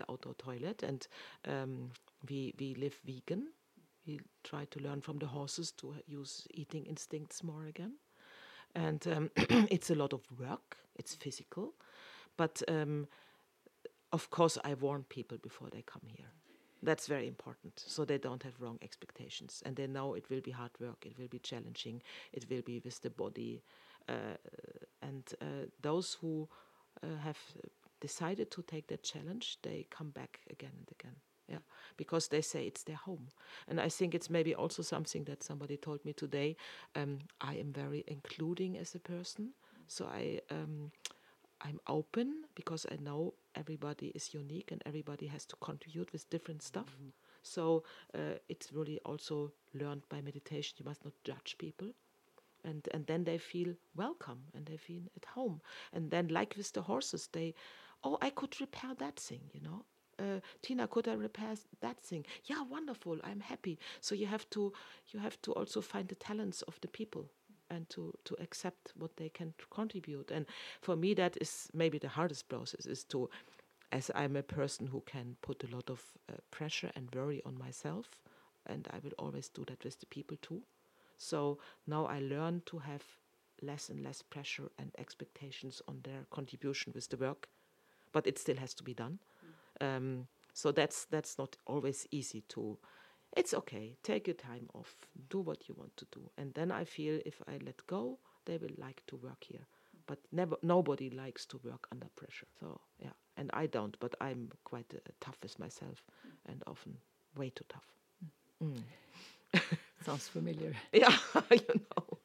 [0.00, 0.82] the outdoor toilet.
[0.82, 1.06] And
[1.46, 1.90] um,
[2.28, 3.48] we we live vegan.
[4.06, 7.92] We try to learn from the horses to use eating instincts more again
[8.74, 9.30] and um,
[9.70, 10.76] it's a lot of work.
[10.96, 11.74] It's physical,
[12.36, 13.06] but um,
[14.12, 16.26] of course, I warn people before they come here.
[16.82, 20.50] That's very important, so they don't have wrong expectations, and they know it will be
[20.50, 21.04] hard work.
[21.04, 22.02] It will be challenging.
[22.32, 23.62] It will be with the body,
[24.08, 24.36] uh,
[25.02, 26.48] and uh, those who
[27.02, 27.38] uh, have
[28.00, 31.16] decided to take that challenge, they come back again and again.
[31.48, 31.58] Yeah
[31.96, 33.26] because they say it's their home.
[33.68, 36.56] And i think it's maybe also something that somebody told me today
[36.96, 39.50] um, i am very including as a person.
[39.88, 40.90] So i um,
[41.62, 46.62] i'm open because i know everybody is unique and everybody has to contribute with different
[46.62, 46.90] stuff.
[46.96, 47.10] Mm-hmm.
[47.42, 47.82] so
[48.14, 50.76] uh, it's really also learned by meditation.
[50.78, 51.88] You must not judge people.
[52.64, 55.60] And and then they feel welcome and they feel at home.
[55.94, 57.54] And then like with the horses they
[58.04, 59.84] oh i could repair that thing you know
[60.20, 62.26] uh, Tina, could I repair that thing?
[62.44, 63.18] Yeah, wonderful.
[63.24, 63.78] I'm happy.
[64.00, 64.72] So you have to
[65.08, 67.30] you have to also find the talents of the people
[67.70, 70.30] and to to accept what they can contribute.
[70.30, 70.46] And
[70.82, 73.30] for me, that is maybe the hardest process is to,
[73.92, 77.56] as I'm a person who can put a lot of uh, pressure and worry on
[77.58, 78.06] myself,
[78.66, 80.62] and I will always do that with the people too.
[81.18, 83.04] So now I learn to have
[83.62, 87.48] less and less pressure and expectations on their contribution with the work
[88.12, 89.18] but it still has to be done.
[89.80, 92.78] Um, so that's that's not always easy to.
[93.36, 93.96] It's okay.
[94.02, 94.94] Take your time off.
[95.28, 98.58] Do what you want to do, and then I feel if I let go, they
[98.58, 99.66] will like to work here.
[100.06, 102.48] But never, nobody likes to work under pressure.
[102.58, 103.96] So yeah, and I don't.
[104.00, 106.02] But I'm quite uh, tough with myself,
[106.46, 106.96] and often
[107.36, 107.86] way too tough.
[108.62, 108.82] Mm.
[110.04, 110.74] Sounds familiar.
[110.92, 111.16] Yeah,
[111.50, 111.60] you
[111.96, 112.18] know.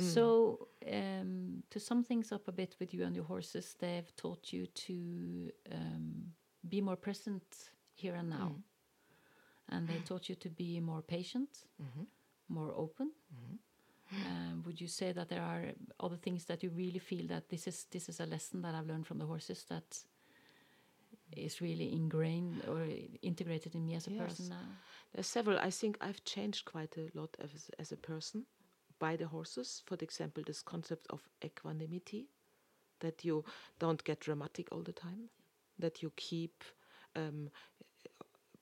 [0.00, 4.52] So, um, to sum things up a bit with you and your horses, they've taught
[4.52, 6.32] you to um,
[6.68, 7.42] be more present
[7.94, 8.52] here and now.
[9.68, 11.64] And they taught you to be more patient,
[12.48, 13.12] more open.
[14.24, 17.66] Um, would you say that there are other things that you really feel that this
[17.66, 20.04] is this is a lesson that I've learned from the horses that
[21.36, 22.86] is really ingrained or
[23.22, 24.28] integrated in me as a Yes.
[24.28, 24.66] person now?
[25.12, 25.58] There's several.
[25.58, 28.46] I think I've changed quite a lot as, as a person
[29.00, 29.82] by the horses.
[29.86, 32.28] For example, this concept of equanimity,
[33.00, 33.44] that you
[33.80, 35.30] don't get dramatic all the time,
[35.78, 36.62] that you keep,
[37.16, 37.50] um,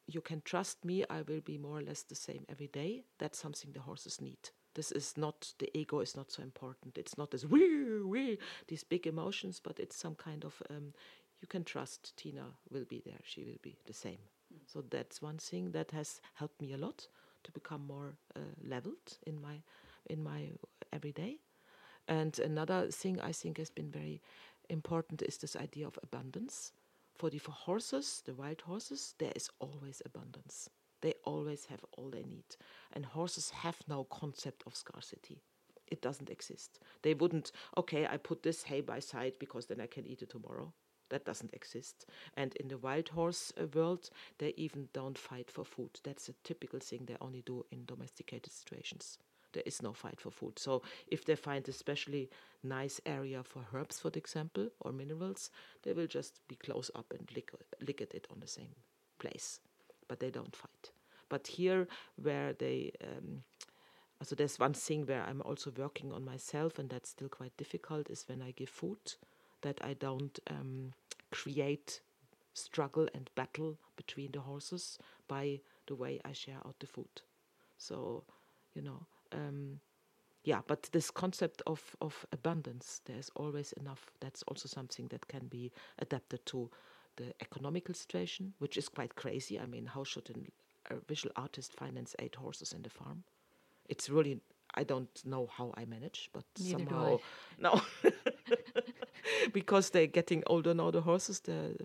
[0.06, 3.02] you can trust me, I will be more or less the same every day.
[3.18, 4.50] That's something the horses need.
[4.74, 6.96] This is not, the ego is not so important.
[6.96, 10.94] It's not this wee, wee, these big emotions, but it's some kind of, um,
[11.42, 13.20] you can trust Tina will be there.
[13.24, 14.18] She will be the same.
[14.66, 17.08] So that's one thing that has helped me a lot
[17.44, 19.62] to become more uh, leveled in my
[20.08, 20.52] in my
[20.92, 21.38] everyday.
[22.06, 24.22] And another thing I think has been very
[24.68, 26.72] important is this idea of abundance.
[27.16, 30.70] For the for horses, the wild horses, there is always abundance.
[31.00, 32.56] They always have all they need.
[32.92, 35.42] And horses have no concept of scarcity.
[35.86, 36.80] It doesn't exist.
[37.02, 40.30] They wouldn't, okay, I put this hay by side because then I can eat it
[40.30, 40.72] tomorrow.
[41.10, 42.04] That doesn't exist.
[42.36, 46.00] And in the wild horse uh, world, they even don't fight for food.
[46.04, 49.18] That's a typical thing they only do in domesticated situations.
[49.52, 50.58] There is no fight for food.
[50.58, 52.30] So if they find especially
[52.62, 55.50] nice area for herbs, for example, or minerals,
[55.82, 58.74] they will just be close up and lick, lick at it on the same
[59.18, 59.60] place.
[60.06, 60.90] But they don't fight.
[61.28, 61.86] But here,
[62.16, 63.42] where they um,
[64.22, 68.10] so there's one thing where I'm also working on myself, and that's still quite difficult,
[68.10, 69.14] is when I give food,
[69.62, 70.92] that I don't um,
[71.30, 72.00] create
[72.54, 77.22] struggle and battle between the horses by the way I share out the food.
[77.76, 78.24] So,
[78.74, 79.80] you know, um,
[80.44, 84.10] yeah, but this concept of, of abundance, there's always enough.
[84.20, 86.70] That's also something that can be adapted to
[87.16, 89.58] the economical situation, which is quite crazy.
[89.60, 90.46] I mean, how should an,
[90.90, 93.24] a visual artist finance eight horses in the farm?
[93.88, 94.40] It's really,
[94.74, 97.18] I don't know how I manage, but Neither somehow,
[97.58, 97.82] no.
[99.52, 101.76] because they're getting older now, the horses, the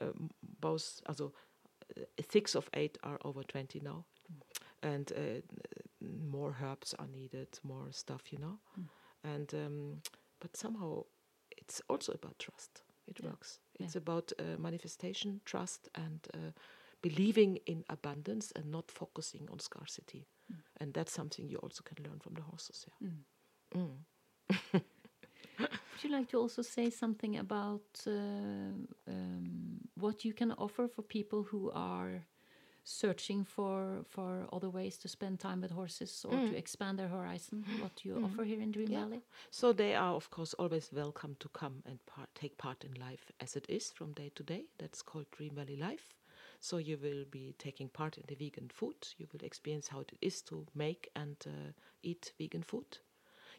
[0.00, 0.30] um,
[0.60, 1.32] both, also,
[1.96, 4.04] uh, six of eight are over 20 now.
[4.82, 5.40] And uh,
[6.32, 8.58] more herbs are needed, more stuff, you know.
[9.24, 10.02] And um,
[10.40, 11.04] but somehow
[11.58, 12.82] it's also about trust.
[13.06, 13.30] It Yeah.
[13.30, 13.60] works.
[13.80, 16.52] It's about uh, manifestation, trust, and uh,
[17.02, 20.26] believing in abundance and not focusing on scarcity.
[20.80, 22.86] And that's something you also can learn from the horses.
[23.00, 23.08] Yeah.
[23.74, 24.04] Mm.
[25.92, 28.72] Would you like to also say something about uh,
[29.08, 32.24] um, what you can offer for people who are
[32.84, 36.58] searching for for other ways to spend time with horses or to mm.
[36.58, 37.64] expand their horizon?
[37.64, 37.82] Mm-hmm.
[37.82, 38.24] What do you mm-hmm.
[38.24, 39.00] offer here in Dream Yeah.
[39.04, 39.22] Valley?
[39.50, 43.30] So they are, of course, always welcome to come and part, take part in life
[43.40, 44.64] as it is from day to day.
[44.78, 46.14] That's called Dream Valley Life.
[46.60, 48.94] So you will be taking part in the vegan food.
[49.18, 51.72] You will experience how it is to make and uh,
[52.02, 52.98] eat vegan food.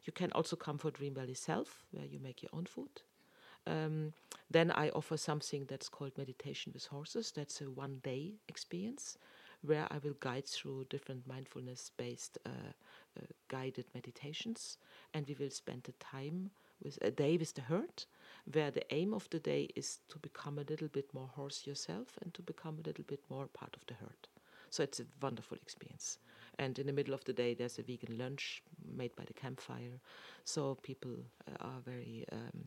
[0.06, 3.02] You can also come for Dream Valley Self, where you make your own food.
[3.66, 4.14] Um,
[4.51, 7.32] then I offer something that's called Meditation with Horses.
[7.36, 9.18] That's a one day experience
[9.61, 14.78] where I will guide through different mindfulness based uh, uh, guided meditations.
[15.14, 16.51] And we will spend the time
[16.84, 18.03] with a day with the herd,
[18.51, 22.18] where the aim of the day is to become a little bit more horse yourself
[22.22, 24.28] and to become a little bit more part of the herd.
[24.70, 26.18] So it's a wonderful experience.
[26.59, 28.64] And in the middle of the day, there's a vegan lunch
[28.95, 29.99] made by the campfire.
[30.45, 31.16] So people
[31.47, 32.66] uh, are very, um,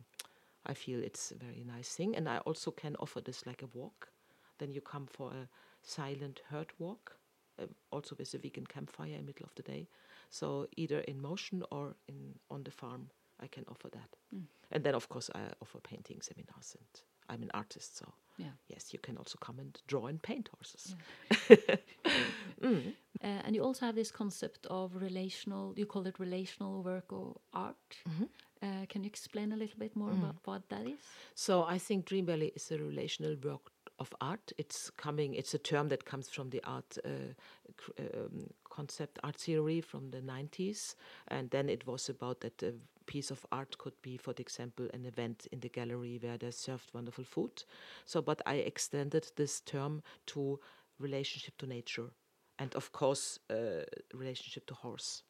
[0.67, 2.15] I feel it's a very nice thing.
[2.15, 4.09] And I also can offer this like a walk.
[4.59, 5.47] Then you come for a
[5.81, 7.17] silent herd walk,
[7.59, 9.87] uh, also with a vegan campfire in the middle of the day.
[10.29, 13.09] So either in motion or in on the farm,
[13.39, 14.15] I can offer that.
[14.71, 18.05] And then, of course, I offer painting seminars, and I'm an artist, so
[18.37, 18.53] Yeah.
[18.67, 20.95] yes, you can also come and draw and paint horses.
[23.23, 27.35] Uh, and you also have this concept of relational, you call it relational work or
[27.51, 27.75] art.
[28.61, 30.99] Uh, can you explain a little bit more about what that is?
[31.33, 34.51] So I think Dream Valley is a relational work of art.
[34.57, 35.33] It's coming.
[35.33, 37.09] It's a term that comes from the art uh,
[37.99, 40.95] um, concept, art theory from the 90s,
[41.27, 42.75] and then it was about that the
[43.07, 46.93] piece of art could be, for example, an event in the gallery where they served
[46.93, 47.63] wonderful food.
[48.05, 50.59] So, but I extended this term to
[50.99, 52.09] relationship to nature,
[52.59, 53.83] and of course, uh,
[54.13, 55.23] relationship to horse.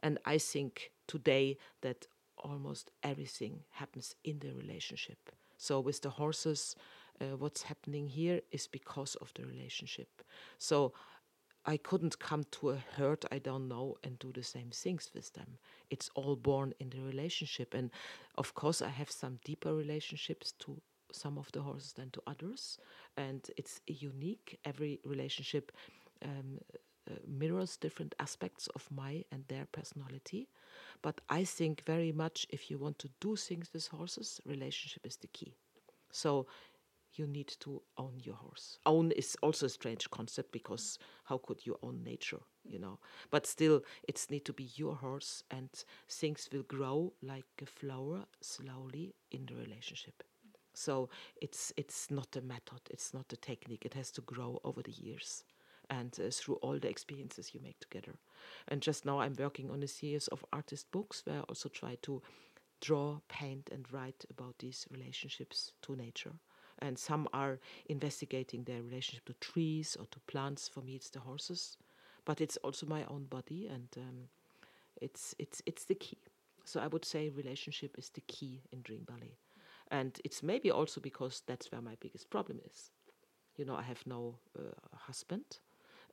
[0.00, 2.06] And I think today that
[2.38, 5.18] almost everything happens in the relationship.
[5.56, 6.76] So with the horses,
[7.20, 10.08] uh, what's happening here is because of the relationship.
[10.58, 10.92] So
[11.66, 15.32] I couldn't come to a herd I don't know and do the same things with
[15.32, 15.58] them.
[15.90, 17.72] It's all born in the relationship.
[17.74, 17.90] And
[18.36, 22.78] of course, I have some deeper relationships to some of the horses than to others.
[23.16, 24.58] And it's unique.
[24.64, 25.72] Every relationship
[26.22, 26.58] um,
[27.10, 30.48] uh, mirrors different aspects of my and their personality.
[31.00, 35.16] But I think very much if you want to do things with horses, relationship is
[35.16, 35.54] the key.
[36.10, 36.46] So
[37.14, 38.78] you need to own your horse.
[38.86, 42.98] Own is also a strange concept because how could you own nature, you know?
[43.30, 45.68] But still, it's need to be your horse, and
[46.08, 50.22] things will grow like a flower slowly in the relationship.
[50.74, 51.08] So
[51.40, 53.84] it's it's not a method, it's not a technique.
[53.84, 55.44] It has to grow over the years
[55.90, 58.14] and uh, through all the experiences you make together.
[58.68, 61.96] And just now, I'm working on a series of artist books where I also try
[62.02, 62.22] to
[62.80, 66.32] draw, paint, and write about these relationships to nature
[66.80, 70.68] and some are investigating their relationship to trees or to plants.
[70.68, 71.76] For me, it's the horses,
[72.24, 74.28] but it's also my own body, and um,
[75.00, 76.18] it's it's it's the key.
[76.64, 79.38] So I would say relationship is the key in Dream Valley,
[79.90, 82.90] and it's maybe also because that's where my biggest problem is.
[83.56, 84.62] You know, I have no uh,
[84.96, 85.58] husband,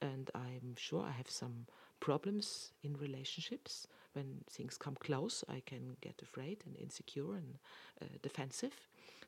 [0.02, 1.68] and I'm sure I have some
[2.00, 3.88] problems in relationships.
[4.14, 7.58] When things come close, I can get afraid and insecure and
[8.02, 8.74] uh, defensive.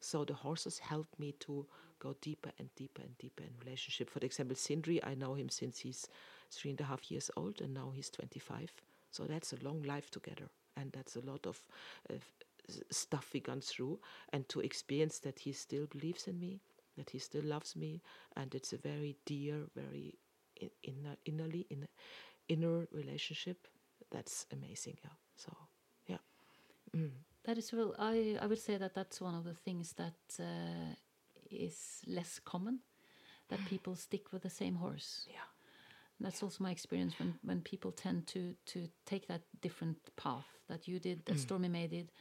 [0.04, 1.66] So the horses help me to
[2.00, 4.10] go deeper and deeper and deeper in relationship.
[4.10, 6.08] For example, Sindri, I know him since he's
[6.52, 8.72] three and a half years old, and now he's 25.
[9.12, 11.58] So that's a long life together, and that's a lot of
[12.10, 12.16] uh,
[12.92, 14.00] stuff we gone through.
[14.34, 16.60] And to experience that he still believes in me,
[16.98, 18.02] that he still loves me,
[18.36, 20.16] and it's a very dear, very
[20.84, 21.88] inner, innerly in,
[22.50, 23.68] inner relationship.
[24.12, 24.98] That's amazing.
[25.04, 25.12] Yeah.
[25.38, 25.56] So,
[26.08, 26.18] yeah.
[26.96, 27.12] Mm.
[27.46, 27.94] That is well.
[28.00, 30.96] I I would say that that's one of the things that uh,
[31.52, 32.80] is less common.
[33.50, 33.68] That mm.
[33.68, 35.28] people stick with the same horse.
[35.30, 35.48] Yeah.
[36.20, 36.46] That's yeah.
[36.46, 41.00] also my experience when, when people tend to to take that different path that you
[41.00, 41.40] did, that mm.
[41.40, 42.12] Stormy May did.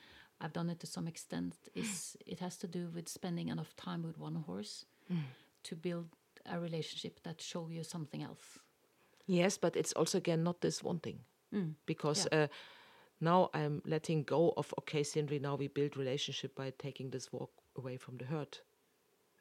[0.41, 1.55] I've done it to some extent.
[1.75, 5.23] Is it has to do with spending enough time with one horse mm.
[5.63, 6.09] to build
[6.47, 8.59] a relationship that show you something else.
[9.27, 11.21] Yes, but it's also again not this one thing,
[11.55, 11.75] mm.
[11.87, 12.27] because.
[12.33, 12.45] Yeah.
[12.45, 12.47] Uh,
[13.23, 15.39] now I'm letting go of okay, Sindri.
[15.39, 18.59] Now we build relationship by taking this walk away from the herd.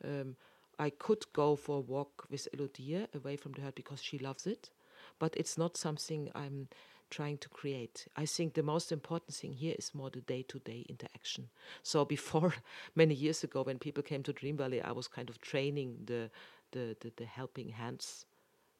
[0.03, 0.35] Um,
[0.77, 4.45] I could go for a walk with Elodie away from the herd because she loves
[4.45, 4.69] it,
[5.17, 6.67] but it's not something I'm
[7.09, 8.07] trying to create.
[8.15, 11.49] I think the most important thing here is more the day to day interaction.
[11.81, 12.53] So before
[12.95, 16.29] many years ago, when people came to Dream Valley, I was kind of training the
[16.71, 18.25] the, the, the helping hands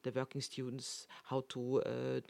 [0.02, 2.20] the working students how to uh, uh,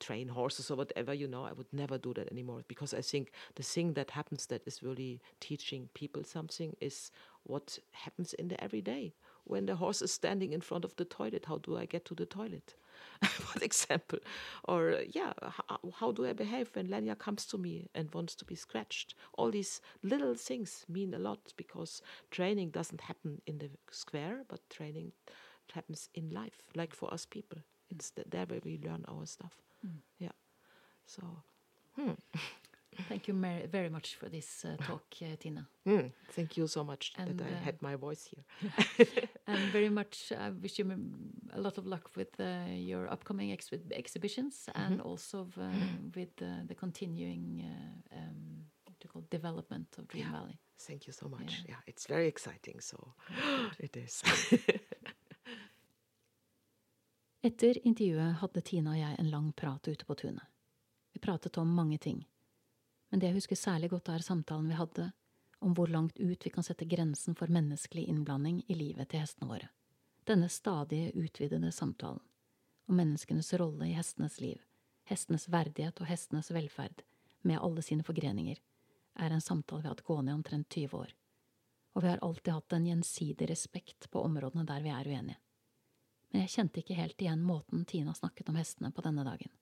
[0.00, 3.32] train horses or whatever you know i would never do that anymore because i think
[3.56, 7.10] the thing that happens that is really teaching people something is
[7.44, 9.14] what happens in the everyday.
[9.44, 12.14] When the horse is standing in front of the toilet how do i get to
[12.14, 12.74] the toilet?
[13.24, 14.18] For example.
[14.64, 18.34] Or uh, yeah how, how, do i behave when lenya comes to me and wants
[18.36, 19.14] to be scratched?
[19.34, 22.00] All these little things mean a lot because
[22.30, 25.12] training doesn't happen in the square but training
[25.72, 27.58] happens in life, like for us people.
[27.90, 29.52] It's there where we learn our stuff.
[29.86, 30.00] Mm.
[30.18, 30.32] Yeah.
[31.06, 31.22] So.
[31.96, 32.12] Hmm.
[33.08, 33.34] Thank you
[33.70, 35.66] very much for this uh, talk, uh, Tina.
[35.86, 39.06] Mm, thank you so much and, that I uh, had my voice here.
[39.46, 40.86] and very much, I wish you
[41.52, 44.86] a lot of luck with uh, your upcoming ex exhibitions mm -hmm.
[44.86, 45.48] and also
[46.16, 46.36] with
[46.68, 48.66] the continuing uh, um,
[49.30, 50.32] development of Dream yeah.
[50.32, 50.58] Valley.
[50.86, 51.52] Thank you so much.
[51.52, 52.80] Yeah, yeah it's very exciting.
[52.80, 52.96] So
[53.86, 54.22] it is.
[57.44, 60.46] Etter intervjuet hadde Tina og jeg en lang prat ute på tunet.
[61.12, 62.22] Vi pratet om mange ting,
[63.10, 65.10] men det jeg husker særlig godt, er samtalen vi hadde
[65.60, 69.50] om hvor langt ut vi kan sette grensen for menneskelig innblanding i livet til hestene
[69.50, 69.68] våre.
[70.24, 72.24] Denne stadig utvidede samtalen
[72.88, 74.64] om menneskenes rolle i hestenes liv,
[75.04, 77.04] hestenes verdighet og hestenes velferd,
[77.44, 78.56] med alle sine forgreninger,
[79.20, 81.12] er en samtale vi har hatt gående i omtrent 20 år,
[81.92, 85.43] og vi har alltid hatt en gjensidig respekt på områdene der vi er uenige
[86.34, 89.52] men jeg kjente ikke helt igjen måten Tina snakket om hestene på denne dagen.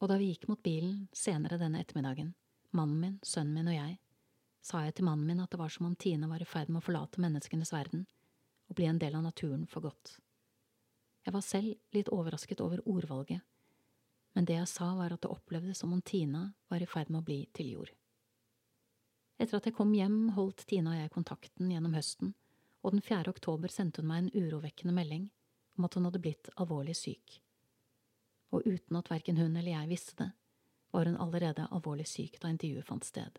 [0.00, 2.30] Og da vi gikk mot bilen senere denne ettermiddagen,
[2.72, 3.98] mannen min, sønnen min og jeg,
[4.64, 6.80] sa jeg til mannen min at det var som om Tina var i ferd med
[6.80, 8.06] å forlate menneskenes verden
[8.70, 10.14] og bli en del av naturen for godt.
[11.28, 13.44] Jeg var selv litt overrasket over ordvalget,
[14.32, 17.20] men det jeg sa var at det opplevdes som om Tina var i ferd med
[17.20, 17.92] å bli til jord.
[19.36, 22.32] Etter at jeg kom hjem, holdt Tina og jeg kontakten gjennom høsten,
[22.80, 23.28] og den 4.
[23.36, 25.28] oktober sendte hun meg en urovekkende melding
[25.80, 27.38] om at hun hadde blitt alvorlig syk.
[28.52, 30.30] Og uten at verken hun eller jeg visste det,
[30.90, 33.38] var hun allerede alvorlig syk da intervjuet fant sted.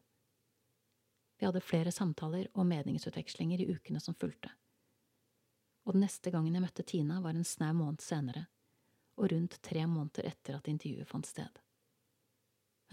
[1.38, 4.50] Vi hadde flere samtaler og meningsutvekslinger i ukene som fulgte.
[5.86, 8.46] Og den neste gangen jeg møtte Tina, var en snau måned senere,
[9.18, 11.62] og rundt tre måneder etter at intervjuet fant sted.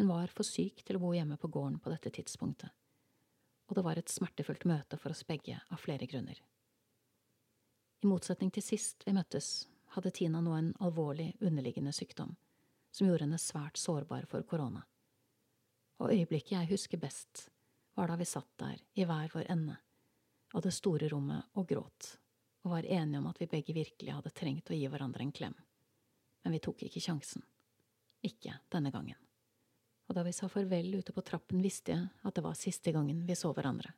[0.00, 2.72] Hun var for syk til å bo hjemme på gården på dette tidspunktet,
[3.68, 6.40] og det var et smertefullt møte for oss begge av flere grunner.
[7.98, 12.36] I motsetning til sist vi møttes, hadde Tina nå en alvorlig underliggende sykdom
[12.94, 14.84] som gjorde henne svært sårbar for korona.
[15.98, 17.48] Og øyeblikket jeg husker best,
[17.98, 19.76] var da vi satt der i hver vår ende
[20.54, 22.12] av det store rommet og gråt,
[22.62, 25.56] og var enige om at vi begge virkelig hadde trengt å gi hverandre en klem.
[26.44, 27.42] Men vi tok ikke sjansen.
[28.22, 29.18] Ikke denne gangen.
[30.08, 33.26] Og da vi sa farvel ute på trappen, visste jeg at det var siste gangen
[33.26, 33.92] vi så hverandre.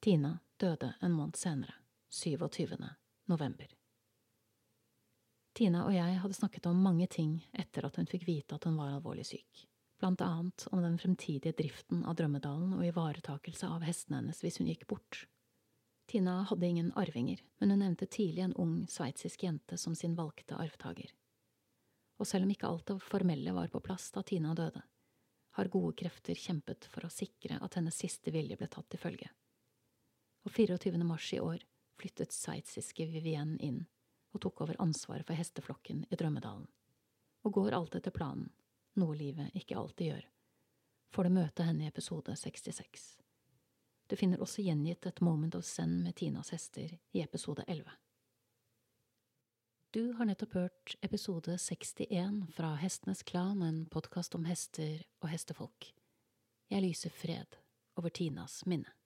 [0.00, 1.74] Tina døde en måned senere,
[2.08, 2.78] 27.
[3.30, 3.70] november.
[5.56, 8.78] Tina og jeg hadde snakket om mange ting etter at hun fikk vite at hun
[8.78, 9.64] var alvorlig syk,
[9.98, 14.70] blant annet om den fremtidige driften av Drømmedalen og ivaretakelse av hestene hennes hvis hun
[14.70, 15.24] gikk bort.
[16.10, 20.58] Tina hadde ingen arvinger, men hun nevnte tidlig en ung sveitsisk jente som sin valgte
[20.58, 21.12] arvtaker.
[22.18, 24.82] Og selv om ikke alt det formelle var på plass da Tina døde,
[25.58, 29.30] har gode krefter kjempet for å sikre at hennes siste vilje ble tatt til følge.
[30.46, 30.98] Og 24.
[31.04, 31.62] mars i år
[32.00, 33.84] flyttet sveitsiske Vivienne inn
[34.34, 36.68] og tok over ansvaret for hesteflokken i Drømmedalen.
[37.44, 38.50] Og går alt etter planen,
[39.00, 40.28] noe livet ikke alltid gjør,
[41.14, 43.08] får du møte henne i episode 66.
[44.10, 47.90] Du finner også gjengitt et Moment of Zen med Tinas hester i episode 11.
[49.94, 55.90] Du har nettopp hørt episode 61 fra Hestenes Klan, en podkast om hester og hestefolk.
[56.70, 57.58] Jeg lyser fred
[57.98, 58.99] over Tinas minne.